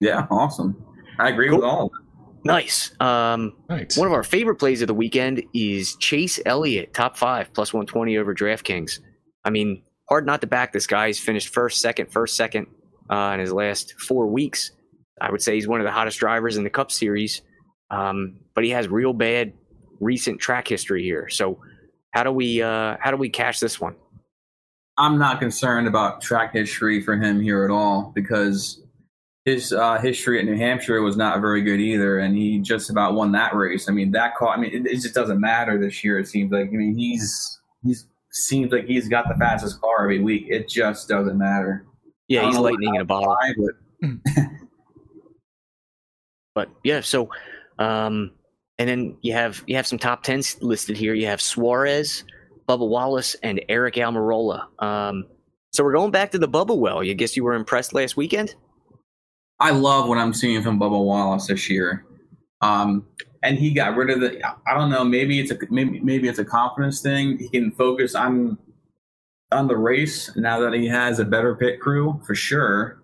[0.00, 0.82] Yeah, awesome.
[1.18, 1.58] I agree Cool.
[1.58, 2.09] with all of it.
[2.44, 2.92] Nice.
[3.00, 3.92] Um, Right.
[3.96, 8.16] one of our favorite plays of the weekend is Chase Elliott, top five, plus 120
[8.18, 9.00] over DraftKings.
[9.44, 11.08] I mean, hard not to back this guy.
[11.08, 12.66] He's finished first, second, first, second
[13.10, 14.70] uh, in his last four weeks.
[15.20, 17.42] I would say he's one of the hottest drivers in the Cup Series,
[17.90, 19.52] um, but he has real bad
[20.00, 21.28] recent track history here.
[21.28, 21.60] So,
[22.12, 23.96] how do we uh, how do we cash this one?
[24.96, 28.82] I'm not concerned about track history for him here at all because
[29.44, 33.14] his uh, history at New Hampshire was not very good either, and he just about
[33.14, 33.88] won that race.
[33.88, 34.58] I mean, that caught.
[34.58, 36.18] I mean, it, it just doesn't matter this year.
[36.18, 36.68] It seems like.
[36.68, 40.46] I mean, he's he's seems like he's got the fastest car every week.
[40.48, 41.86] It just doesn't matter.
[42.28, 43.36] Yeah, he's lightning in a bottle.
[43.40, 44.16] why, but
[46.54, 47.30] But yeah, so
[47.78, 48.32] um,
[48.78, 51.14] and then you have you have some top tens listed here.
[51.14, 52.24] You have Suarez,
[52.68, 54.66] Bubba Wallace, and Aric Almirola.
[54.82, 55.24] Um,
[55.72, 57.02] so we're going back to the Bubba well.
[57.02, 58.54] You guess you were impressed last weekend?
[59.60, 62.04] I love what I'm seeing from Bubba Wallace this year.
[62.62, 63.06] Um,
[63.42, 64.40] and he got rid of the.
[64.66, 65.04] I don't know.
[65.04, 67.38] Maybe it's a maybe maybe it's a confidence thing.
[67.38, 68.58] He can focus on
[69.52, 73.02] on the race now that he has a better pit crew for sure.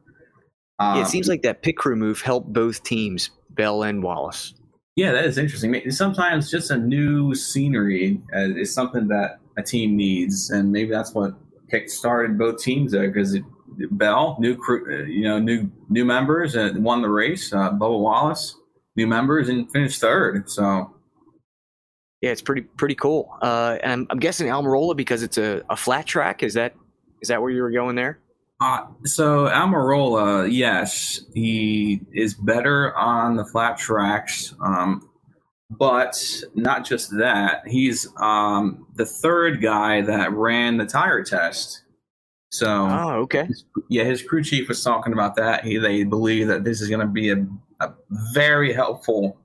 [0.79, 4.53] Um, yeah, it seems like that pit crew move helped both teams, Bell and Wallace.
[4.95, 5.71] yeah, that is interesting.
[5.71, 10.90] Maybe- Sometimes just a new scenery uh, is something that a team needs, and maybe
[10.90, 11.33] that's what
[11.71, 13.38] kick started both teams there because
[13.91, 17.53] Bell, new crew, uh, you know, new new members, uh, won the race.
[17.53, 18.57] Uh, Bubba Wallace,
[18.97, 20.49] new members, and finished third.
[20.51, 20.95] So
[22.21, 23.37] Yeah, it's pretty pretty cool.
[23.43, 26.43] Uh, and I'm, I'm guessing Almirola because it's a, a flat track.
[26.43, 26.75] Is that
[27.21, 28.21] is that where you were going there?
[28.61, 35.11] Uh, so Almirola, yes, he is better on the flat tracks, um,
[35.71, 36.17] but
[36.55, 37.67] not just that.
[37.67, 41.83] He's um, the third guy that ran the tire test.
[42.59, 43.49] So Oh, okay.
[43.88, 45.64] yeah, his crew chief was talking about that.
[45.64, 47.47] He they believe that this is going to be a,
[47.81, 47.92] a
[48.33, 49.38] very helpful,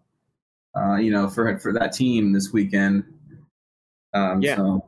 [0.77, 3.03] uh, you know, for for that team this weekend.
[4.13, 4.55] Um, Yeah.
[4.57, 4.85] So,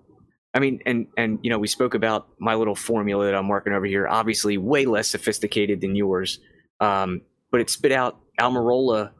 [0.53, 3.73] I mean, and and you know, we spoke about my little formula that I'm working
[3.73, 4.07] over here.
[4.07, 6.39] Obviously, way less sophisticated than yours,
[6.79, 9.11] um, but it spit out Almirola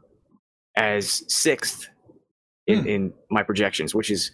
[0.76, 1.88] as sixth
[2.66, 2.86] in, Hmm.
[2.88, 4.30] in my projections, which is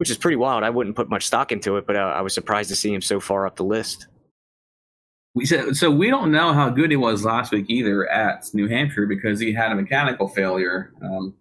[0.00, 0.64] which is pretty wild.
[0.64, 3.02] I wouldn't put much stock into it, but uh, I was surprised to see him
[3.02, 4.06] so far up the list.
[5.34, 5.90] We said so.
[5.90, 9.52] We don't know how good he was last week either at New Hampshire because he
[9.52, 10.94] had a mechanical failure.
[11.04, 11.34] Um,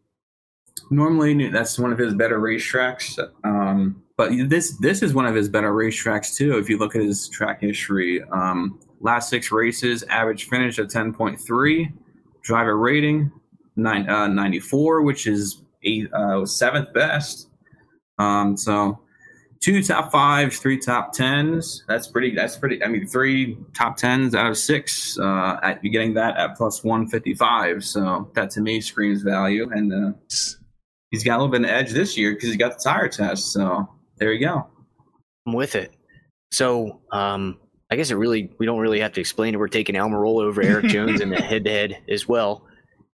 [0.91, 3.17] normally, that's one of his better racetracks.
[3.45, 6.57] Um, but this this is one of his better racetracks too.
[6.57, 11.13] If you look at his track history, um, last six races, average finish of ten
[11.13, 11.89] point three,
[12.43, 13.31] driver rating
[13.77, 17.48] nine, uh, 94, which is eight, uh, seventh best.
[18.19, 18.99] Um, so
[19.61, 21.83] two top fives, three top tens.
[21.87, 22.35] That's pretty.
[22.35, 22.83] That's pretty.
[22.83, 25.17] I mean, three top tens out of six.
[25.17, 27.83] Uh, at, you're getting that at plus one fifty five.
[27.83, 29.69] So that to me screams value.
[29.71, 30.17] And uh,
[31.11, 33.51] he's got a little bit of edge this year because he got the tire test.
[33.51, 34.67] So there you go.
[35.47, 35.93] I'm with it.
[36.51, 37.59] So, um,
[37.91, 39.57] I guess it really we don't really have to explain it.
[39.57, 42.67] We're taking Almirola over Erik Jones in the head to head as well,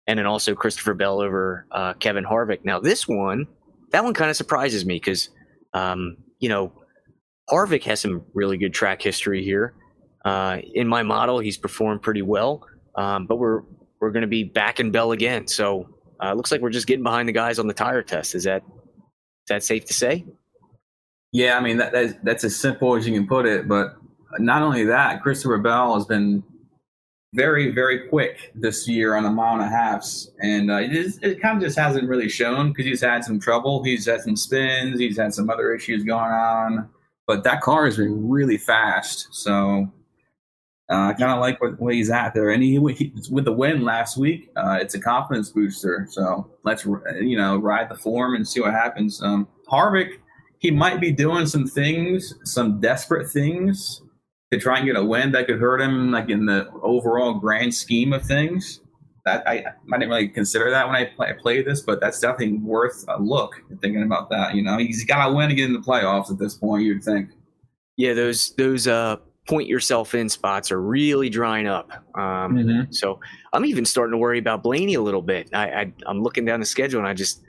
[0.07, 2.65] and then also Christopher Bell over uh, Kevin Harvick.
[2.65, 3.47] Now this one,
[3.93, 5.29] that one kind of surprises me because,
[5.73, 6.73] um, you know,
[7.49, 9.75] Harvick has some really good track history here.
[10.25, 12.65] Uh, in my model, he's performed pretty well,
[12.95, 13.61] um, but we're
[14.01, 15.47] we're going to be back in Bell again.
[15.47, 15.87] So
[16.21, 18.35] uh, looks like we're just getting behind the guys on the tire test.
[18.35, 20.25] Is that is that safe to say?
[21.31, 23.67] Yeah, I mean that, that's, that's as simple as you can put it.
[23.67, 23.95] But
[24.39, 26.43] not only that, Christopher Bell has been
[27.34, 31.57] very, very quick this year on a mile and a halfs, and uh, it, kind
[31.57, 33.84] of just hasn't really shown because he's had some trouble.
[33.84, 34.99] He's had some spins.
[34.99, 36.89] He's had some other issues going on,
[37.25, 39.29] but that car has been really fast.
[39.31, 39.91] So
[40.91, 43.51] uh, I kind of like where, where, he's at there, and he, he with the
[43.51, 46.07] win last week, uh, it's a confidence booster.
[46.11, 49.23] So let's you know ride the form and see what happens.
[49.23, 50.19] Um, Harvick,
[50.59, 54.02] he might be doing some things, some desperate things
[54.53, 57.73] to try and get a win that could hurt him, like in the overall grand
[57.73, 58.79] scheme of things.
[59.25, 62.19] That I, I didn't really consider that when I, play, I played this, but that's
[62.19, 63.53] definitely worth a look.
[63.81, 66.37] Thinking about that, you know, he's got to win to get in the playoffs at
[66.37, 66.83] this point.
[66.83, 67.29] You'd think.
[67.95, 71.91] Yeah, those those uh, point yourself in spots are really drying up.
[72.15, 72.91] Um, mm-hmm.
[72.91, 73.19] So
[73.53, 75.49] I'm even starting to worry about Blaney a little bit.
[75.53, 77.41] I, I I'm looking down the schedule and I just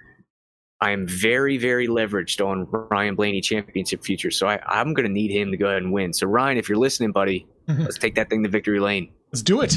[0.80, 4.30] I am very, very leveraged on Ryan Blaney championship future.
[4.30, 6.12] So I, I'm going to need him to go ahead and win.
[6.12, 7.82] So Ryan, if you're listening, buddy, mm-hmm.
[7.82, 9.12] let's take that thing to victory lane.
[9.32, 9.76] Let's do it.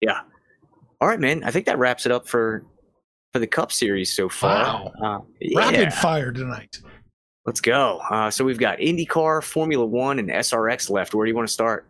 [0.00, 0.20] Yeah.
[1.00, 1.44] All right, man.
[1.44, 2.64] I think that wraps it up for
[3.32, 4.64] for the Cup Series so far.
[4.64, 4.92] Wow.
[5.02, 5.58] Uh, yeah.
[5.58, 6.78] Rapid fire tonight.
[7.44, 8.00] Let's go.
[8.10, 11.14] Uh, so we've got IndyCar, Formula One, and SRX left.
[11.14, 11.88] Where do you want to start?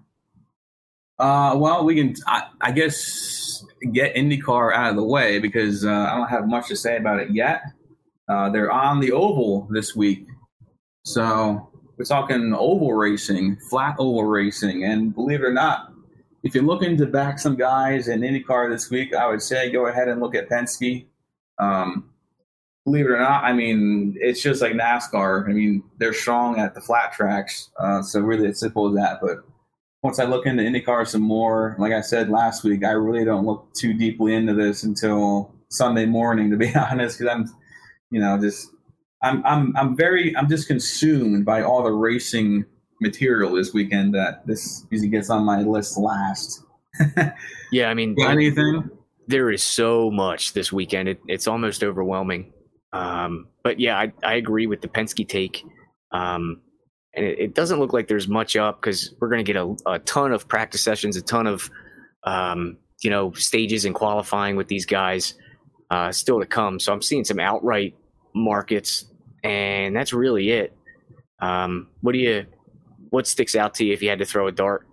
[1.19, 5.91] Uh, well, we can, I, I, guess, get IndyCar out of the way because uh,
[5.91, 7.63] I don't have much to say about it yet.
[8.29, 10.27] Uh, they're on the oval this week.
[11.05, 14.85] So we're talking oval racing, flat oval racing.
[14.85, 15.93] And believe it or not,
[16.43, 19.87] if you're looking to back some guys in IndyCar this week, I would say go
[19.87, 21.07] ahead and look at Penske.
[21.59, 22.11] Um,
[22.85, 25.49] believe it or not, I mean, it's just like NASCAR.
[25.49, 27.71] I mean, they're strong at the flat tracks.
[27.79, 29.21] Uh, so really, it's simple as that.
[29.21, 29.39] But
[30.03, 33.45] once I look into IndyCar some more, like I said last week, I really don't
[33.45, 37.51] look too deeply into this until Sunday morning, to be honest, because I'm
[38.11, 38.71] you know, just
[39.23, 42.65] I'm I'm I'm very I'm just consumed by all the racing
[43.01, 46.63] material this weekend that this usually gets on my list last.
[47.73, 48.91] yeah, I mean, anything?
[49.27, 51.09] There is so much this weekend.
[51.09, 52.53] It, it's almost overwhelming.
[52.93, 55.63] Um, but yeah, I, I agree with the Penske take.
[56.13, 56.63] Um,
[57.15, 59.77] and it, it, doesn't look like there's much up because we're going to get a,
[59.87, 61.71] a, ton of practice sessions, a ton of
[62.25, 65.35] um, you know stages and qualifying with these guys
[65.91, 66.81] uh, still to come.
[66.81, 67.95] So I'm seeing some outright
[68.39, 69.05] markets,
[69.45, 70.77] and that's really it.
[71.41, 72.47] Um, what do you,
[73.11, 74.87] what sticks out to you if you had to throw a dart?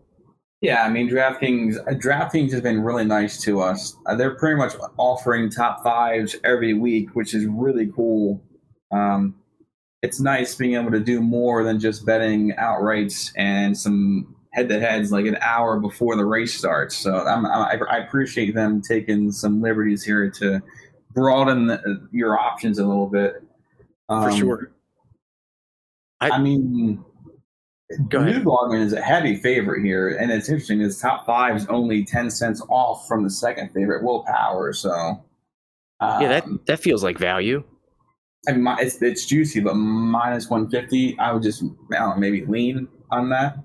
[0.61, 3.95] Yeah, I mean, DraftKings, uh, DraftKings has been really nice to us.
[4.07, 8.41] Uh, they're pretty much offering top fives every week, which is really cool.
[8.91, 9.35] Um,
[10.01, 15.25] it's nice being able to do more than just betting outrights and some head-to-heads like
[15.25, 16.95] an hour before the race starts.
[16.95, 20.61] So I'm, I, I appreciate them taking some liberties here to
[21.15, 23.41] broaden the, your options a little bit.
[24.09, 24.71] Um, For sure.
[26.21, 27.03] I, I mean,
[27.91, 30.79] Newgarden is a heavy favorite here, and it's interesting.
[30.79, 34.73] His top five is only ten cents off from the second favorite, Will Power.
[34.73, 34.91] So,
[35.99, 37.63] um, yeah, that um, that feels like value.
[38.47, 42.15] I mean, it's it's juicy, but minus one fifty, I would just I don't know,
[42.17, 43.57] maybe lean on that.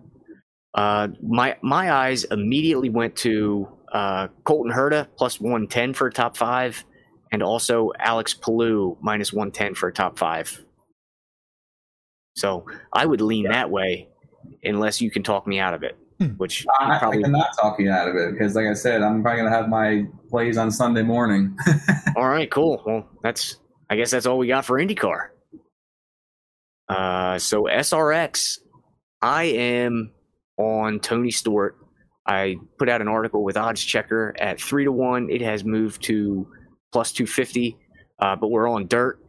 [0.75, 6.37] Uh, my my eyes immediately went to uh, Colton Herta plus one ten for top
[6.37, 6.85] five,
[7.33, 10.63] and also Alex Palou minus 110 for a top five.
[12.37, 13.53] So I would lean yeah.
[13.53, 14.09] that way
[14.63, 15.97] unless you can talk me out of it.
[16.19, 16.29] Hmm.
[16.37, 19.23] Which I, probably I cannot talk you out of it because, like I said, I'm
[19.23, 21.57] probably gonna have my plays on Sunday morning.
[22.17, 22.83] all right, cool.
[22.85, 23.57] Well, that's
[23.89, 25.29] I guess that's all we got for IndyCar.
[26.91, 28.59] Uh, so SRX,
[29.23, 30.13] I am
[30.59, 31.79] on Tony Stewart.
[32.27, 35.31] I put out an article with Oddschecker at three to one.
[35.31, 36.47] It has moved to
[36.93, 37.77] plus 250,
[38.19, 39.21] uh, but we're on dirt.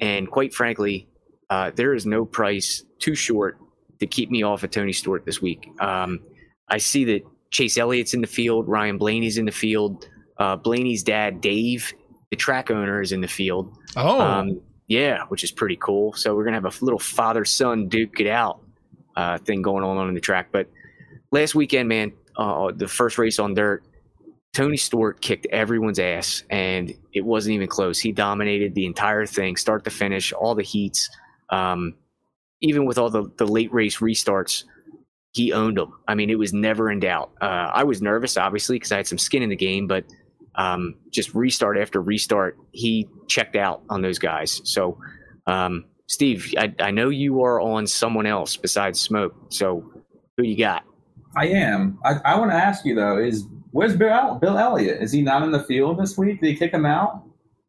[0.00, 1.08] And quite frankly,
[1.50, 3.58] uh, there is no price too short
[4.00, 5.68] to keep me off of Tony Stewart this week.
[5.80, 6.20] Um,
[6.68, 10.08] I see that Chase Elliott's in the field, Ryan Blaney's in the field,
[10.38, 11.92] uh, Blaney's dad, Dave,
[12.30, 13.76] the track owner, is in the field.
[13.96, 14.20] Oh.
[14.20, 16.12] Um, yeah, which is pretty cool.
[16.12, 18.60] So we're going to have a little father son duke it out
[19.16, 20.48] uh, thing going on on the track.
[20.52, 20.68] But
[21.32, 23.82] last weekend, man, uh, the first race on dirt,
[24.56, 28.00] Tony Stewart kicked everyone's ass, and it wasn't even close.
[28.00, 31.10] He dominated the entire thing, start to finish, all the heats.
[31.50, 31.92] Um,
[32.62, 34.64] even with all the, the late race restarts,
[35.32, 35.92] he owned them.
[36.08, 37.32] I mean, it was never in doubt.
[37.42, 40.06] Uh, I was nervous, obviously, because I had some skin in the game, but
[40.54, 44.62] um, just restart after restart, he checked out on those guys.
[44.64, 44.96] So
[45.46, 49.34] Um, Steve, I, I know you are on someone else besides Smoke.
[49.50, 49.84] So
[50.36, 50.84] who you got?
[51.36, 51.98] I am.
[52.04, 55.02] I, I want to ask you though: Is where's Bill, Bill Elliott?
[55.02, 56.40] Is he not in the field this week?
[56.40, 57.22] Did they kick him out?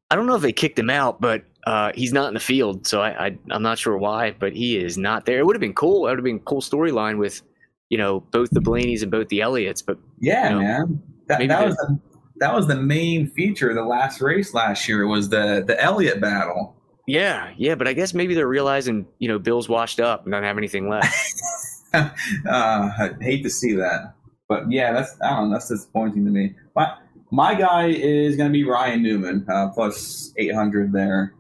[0.09, 2.87] I don't know if they kicked him out, but uh, he's not in the field,
[2.87, 5.39] so I, I am not sure why, but he is not there.
[5.39, 6.07] It would have been cool.
[6.07, 7.41] It would have been a cool storyline with,
[7.89, 9.83] you know, both the Blaney's and both the Elliotts.
[9.85, 11.99] But yeah, you know, man, that, that was the,
[12.37, 16.21] that was the main feature of the last race last year was the the Elliott
[16.21, 16.75] battle.
[17.07, 20.43] Yeah, yeah, but I guess maybe they're realizing, you know, Bill's washed up and don't
[20.43, 21.41] have anything left.
[21.93, 22.09] uh,
[22.45, 24.13] I hate to see that,
[24.47, 26.55] but yeah, that's I don't know, that's disappointing to me.
[26.73, 26.99] But
[27.31, 31.33] my guy is going to be Ryan Newman, uh, plus 800 there.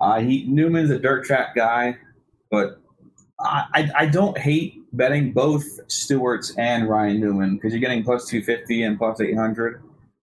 [0.00, 1.96] Uh, he Newman's a dirt track guy,
[2.50, 2.80] but
[3.40, 8.28] I, I, I don't hate betting both Stewart's and Ryan Newman because you're getting plus
[8.28, 9.82] 250 and plus 800.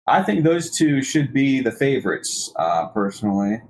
[0.07, 3.61] I think those two should be the favorites, uh, personally.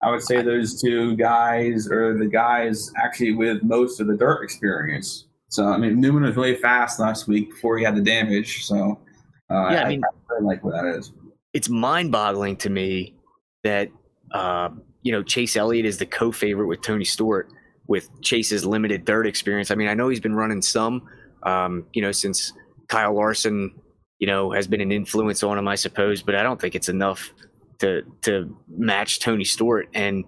[0.00, 4.44] I would say those two guys are the guys actually with most of the dirt
[4.44, 5.26] experience.
[5.48, 8.64] So I mean, Newman was really fast last week before he had the damage.
[8.64, 9.00] So
[9.50, 11.12] uh, yeah, I mean, I, I like what that is.
[11.54, 13.14] It's mind-boggling to me
[13.64, 13.88] that
[14.32, 14.68] uh,
[15.02, 17.50] you know Chase Elliott is the co-favorite with Tony Stewart
[17.88, 19.70] with Chase's limited dirt experience.
[19.70, 21.08] I mean, I know he's been running some,
[21.42, 22.52] um, you know, since
[22.88, 23.72] Kyle Larson,
[24.18, 26.88] you know, has been an influence on him, I suppose, but I don't think it's
[26.88, 27.32] enough
[27.78, 29.88] to to match Tony Stewart.
[29.94, 30.24] And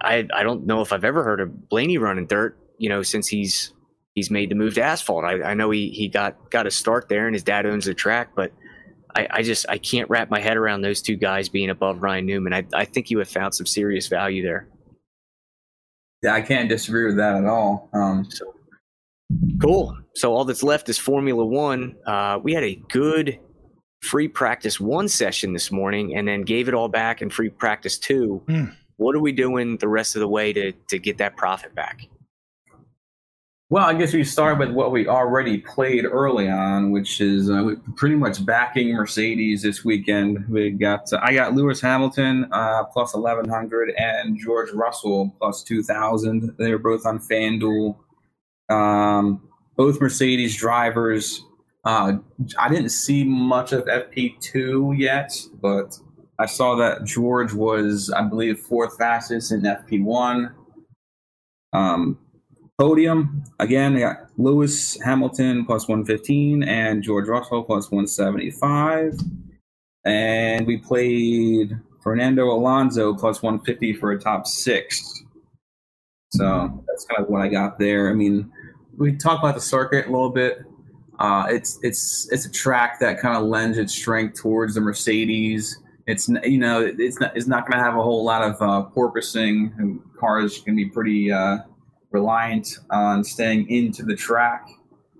[0.00, 3.02] I, I, I don't know if I've ever heard of Blaney running dirt, you know,
[3.02, 3.72] since he's
[4.14, 5.24] he's made the move to asphalt.
[5.24, 7.94] I, I know he he got got a start there, and his dad owns the
[7.94, 8.52] track, but
[9.14, 12.26] I, I just I can't wrap my head around those two guys being above Ryan
[12.26, 12.52] Newman.
[12.52, 14.68] I I think you have found some serious value there.
[16.22, 17.90] Yeah, I can't disagree with that at all.
[17.92, 18.54] Um, so
[19.60, 19.96] cool.
[20.14, 21.96] So all that's left is Formula One.
[22.06, 23.38] Uh, we had a good
[24.02, 27.98] free practice one session this morning, and then gave it all back in free practice
[27.98, 28.42] two.
[28.46, 28.74] Mm.
[28.96, 32.06] What are we doing the rest of the way to to get that profit back?
[33.72, 37.70] Well, I guess we start with what we already played early on, which is uh,
[37.96, 40.46] pretty much backing Mercedes this weekend.
[40.46, 45.62] We got uh, I got Lewis Hamilton uh, plus eleven hundred and George Russell plus
[45.62, 46.54] two thousand.
[46.58, 47.96] They're both on FanDuel.
[48.68, 51.42] Um, both Mercedes drivers.
[51.82, 52.18] Uh,
[52.58, 55.98] I didn't see much of FP two yet, but
[56.38, 60.54] I saw that George was, I believe, fourth fastest in FP one.
[61.72, 62.18] Um,
[62.82, 69.20] Podium again, got Lewis Hamilton plus 115 and George Russell plus 175.
[70.04, 75.22] And we played Fernando Alonso plus 150 for a top six.
[76.32, 78.10] So that's kind of what I got there.
[78.10, 78.50] I mean,
[78.98, 80.64] we talk about the circuit a little bit.
[81.20, 85.78] Uh, it's it's it's a track that kind of lends its strength towards the Mercedes.
[86.08, 88.88] It's you know it's not it's not going to have a whole lot of uh,
[88.92, 91.58] porpoising, and cars can be pretty uh,
[92.12, 94.68] reliant on staying into the track.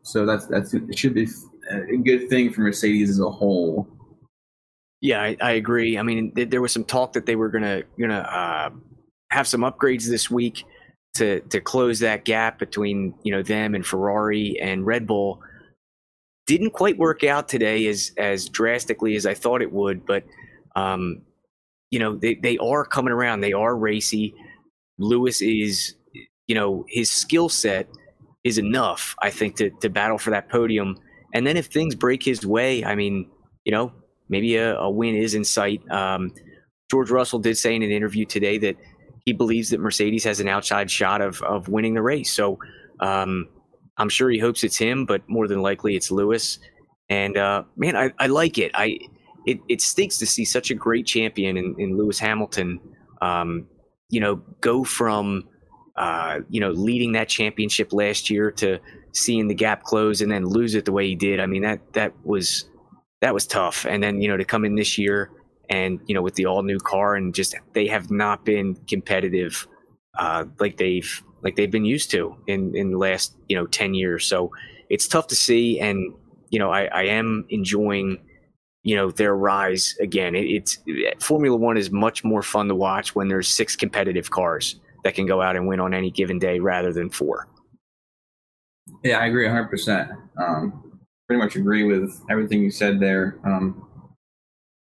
[0.03, 1.28] So that's that's it should be
[1.70, 3.88] a good thing for Mercedes as a whole.
[5.01, 5.99] Yeah, I, I agree.
[5.99, 8.70] I mean, th- there was some talk that they were gonna gonna uh,
[9.30, 10.64] have some upgrades this week
[11.14, 15.40] to to close that gap between you know them and Ferrari and Red Bull.
[16.47, 20.24] Didn't quite work out today as as drastically as I thought it would, but
[20.76, 21.22] um,
[21.90, 23.40] you know they they are coming around.
[23.40, 24.34] They are racy.
[24.99, 25.95] Lewis is
[26.47, 27.88] you know, his skill set
[28.45, 30.97] is enough, I think, to, to battle for that podium.
[31.34, 33.30] And then if things break his way, I mean,
[33.64, 33.93] you know,
[34.28, 35.88] maybe a, a win is in sight.
[35.90, 36.32] Um,
[36.90, 38.76] George Russell did say in an interview today that
[39.24, 42.32] he believes that Mercedes has an outside shot of, of winning the race.
[42.32, 42.59] So
[43.01, 43.49] um,
[43.97, 46.59] I'm sure he hopes it's him, but more than likely it's Lewis.
[47.09, 48.72] And uh, man, I, I like it.
[48.74, 48.99] I
[49.47, 52.80] it, it stinks to see such a great champion in, in Lewis Hamilton,
[53.20, 53.66] um,
[54.09, 55.49] you know, go from
[55.97, 58.78] uh, you know, leading that championship last year to
[59.12, 61.40] seeing the gap close and then lose it the way he did.
[61.40, 62.66] I mean, that that was
[63.20, 63.84] that was tough.
[63.84, 65.30] And then you know to come in this year
[65.68, 69.66] and you know with the all new car and just they have not been competitive
[70.18, 73.95] uh, like they've like they've been used to in in the last you know ten
[73.95, 74.26] years.
[74.26, 74.51] So
[74.88, 76.12] it's tough to see, and
[76.51, 78.18] you know I, I am enjoying
[78.82, 80.34] you know their rise again.
[80.34, 80.78] It, it's
[81.20, 85.26] Formula One is much more fun to watch when there's six competitive cars that can
[85.26, 87.48] go out and win on any given day rather than four.
[89.03, 90.16] Yeah, I agree 100%.
[90.38, 93.38] Um, pretty much agree with everything you said there.
[93.44, 93.88] Um,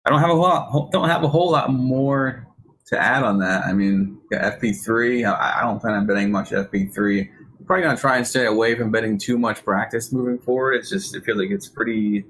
[0.04, 2.46] I don't have a lot, don't have a whole lot more
[2.86, 3.64] to add on that.
[3.64, 7.28] I mean, FP3, I, I don't plan on betting much FP3.
[7.58, 10.74] I'm probably going to try and stay away from betting too much practice moving forward.
[10.74, 12.24] It's just, it feels like it's pretty,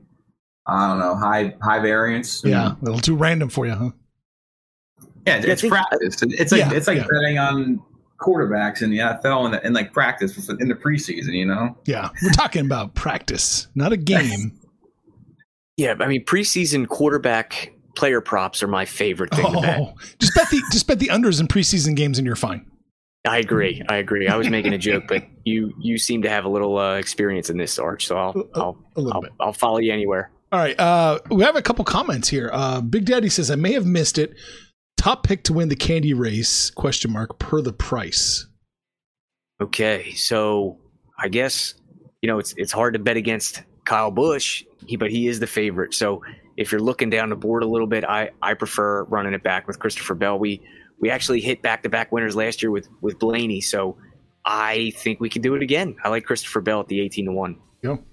[0.66, 2.42] I don't know, high, high variance.
[2.44, 3.90] Yeah, a little too random for you, huh?
[5.26, 6.22] Yeah, it's, Yeah, it's think- practice.
[6.22, 7.06] It's like Yeah, it's like yeah.
[7.10, 7.82] betting on
[8.20, 11.32] quarterbacks in the NFL and, and like practice in the preseason.
[11.32, 11.76] You know.
[11.86, 14.58] Yeah, we're talking about practice, not a game.
[15.78, 19.78] Yeah, I mean preseason quarterback player props are my favorite thing to bet.
[19.80, 22.66] Oh, just bet the just bet the unders in preseason games, and you're fine.
[23.26, 23.82] I agree.
[23.88, 24.28] I agree.
[24.28, 27.48] I was making a joke, but you you seem to have a little uh, experience
[27.48, 28.06] in this, Arch.
[28.06, 29.46] So I'll A- I'll a little I'll.
[29.48, 30.30] I'll follow you anywhere.
[30.52, 32.50] All right, uh, we have a couple comments here.
[32.52, 34.34] Uh, Big Daddy says I may have missed it.
[35.02, 36.70] Top pick to win the candy race?
[36.70, 38.46] Question mark per the price.
[39.60, 40.78] Okay, so
[41.18, 41.74] I guess
[42.20, 45.48] you know it's it's hard to bet against Kyle Busch, he, but he is the
[45.48, 45.92] favorite.
[45.92, 46.22] So
[46.56, 49.66] if you're looking down the board a little bit, I I prefer running it back
[49.66, 50.38] with Christopher Bell.
[50.38, 50.62] We
[51.00, 53.96] we actually hit back to back winners last year with with Blaney, so
[54.44, 55.96] I think we can do it again.
[56.04, 57.58] I like Christopher Bell at the eighteen to one.
[57.82, 58.04] Go.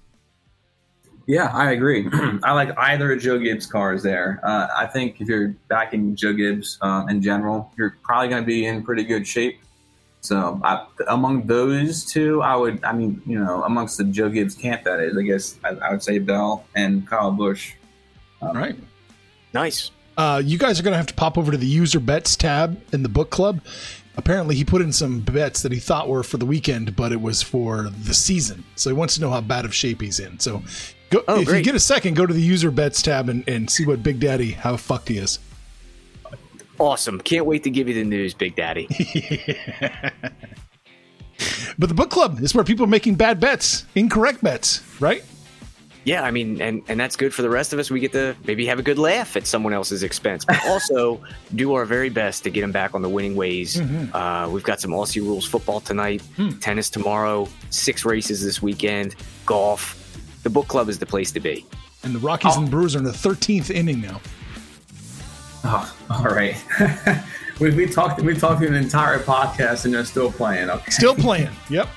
[1.30, 2.08] Yeah, I agree.
[2.42, 4.40] I like either of Joe Gibbs' cars there.
[4.42, 8.46] Uh, I think if you're backing Joe Gibbs um, in general, you're probably going to
[8.46, 9.60] be in pretty good shape.
[10.22, 14.56] So I, among those two, I would, I mean, you know, amongst the Joe Gibbs
[14.56, 17.74] camp, that is, I guess I, I would say Bell and Kyle Busch.
[18.42, 18.74] All right.
[19.54, 19.92] Nice.
[20.16, 22.82] Uh, you guys are going to have to pop over to the user bets tab
[22.92, 23.60] in the book club.
[24.16, 27.20] Apparently, he put in some bets that he thought were for the weekend, but it
[27.20, 28.64] was for the season.
[28.74, 30.40] So he wants to know how bad of shape he's in.
[30.40, 30.60] So,
[31.10, 33.68] go, Oh, if you get a second, go to the user bets tab and, and
[33.70, 35.38] see what Big Daddy how fucked he is.
[36.78, 37.20] Awesome.
[37.20, 38.88] Can't wait to give you the news, Big Daddy.
[41.78, 45.24] But the book club is where people are making bad bets, incorrect bets, right?
[46.04, 47.90] Yeah, I mean, and and that's good for the rest of us.
[47.90, 51.22] We get to maybe have a good laugh at someone else's expense, but also
[51.54, 53.80] do our very best to get them back on the winning ways.
[54.12, 56.22] Uh, we've got some Aussie rules football tonight,
[56.60, 59.14] tennis tomorrow, six races this weekend,
[59.46, 59.96] golf.
[60.42, 61.66] The book club is the place to be.
[62.02, 64.20] And the Rockies and Brewers are in the 13th inning now.
[65.64, 66.56] Oh, all right.
[67.60, 70.70] we, we talked, we talked an entire podcast and they're still playing.
[70.70, 70.90] Okay.
[70.90, 71.50] Still playing.
[71.70, 71.88] Yep.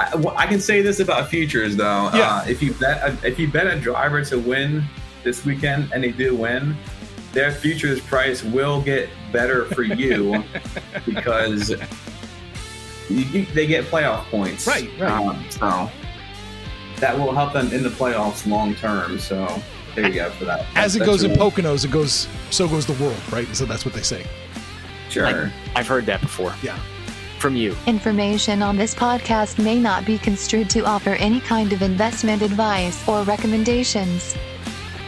[0.00, 2.10] I, well, I can say this about futures though.
[2.12, 2.42] Yeah.
[2.42, 4.82] Uh, if you bet a, if you bet a driver to win
[5.22, 6.76] this weekend and they do win,
[7.32, 10.42] their futures price will get better for you
[11.06, 11.70] because
[13.08, 14.66] you, you- they get playoff points.
[14.66, 15.12] Right, right.
[15.12, 15.88] Um, so
[17.00, 19.18] that will help them in the playoffs long term.
[19.18, 19.46] So
[19.94, 20.64] there you go for that.
[20.74, 23.48] As it That's goes in your- Poconos, it goes so goes the world, right?
[23.54, 24.24] So that's what they say.
[25.10, 25.50] Sure.
[25.76, 26.76] I've heard that before Yeah.
[27.38, 27.76] from you.
[27.86, 33.06] Information on this podcast may not be construed to offer any kind of investment advice
[33.06, 34.34] or recommendations.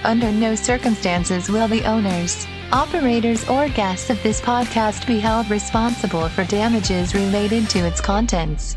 [0.04, 6.28] Under no circumstances will the owners, operators, or guests of this podcast be held responsible
[6.28, 8.76] for damages related to its contents.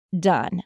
[0.17, 0.63] done.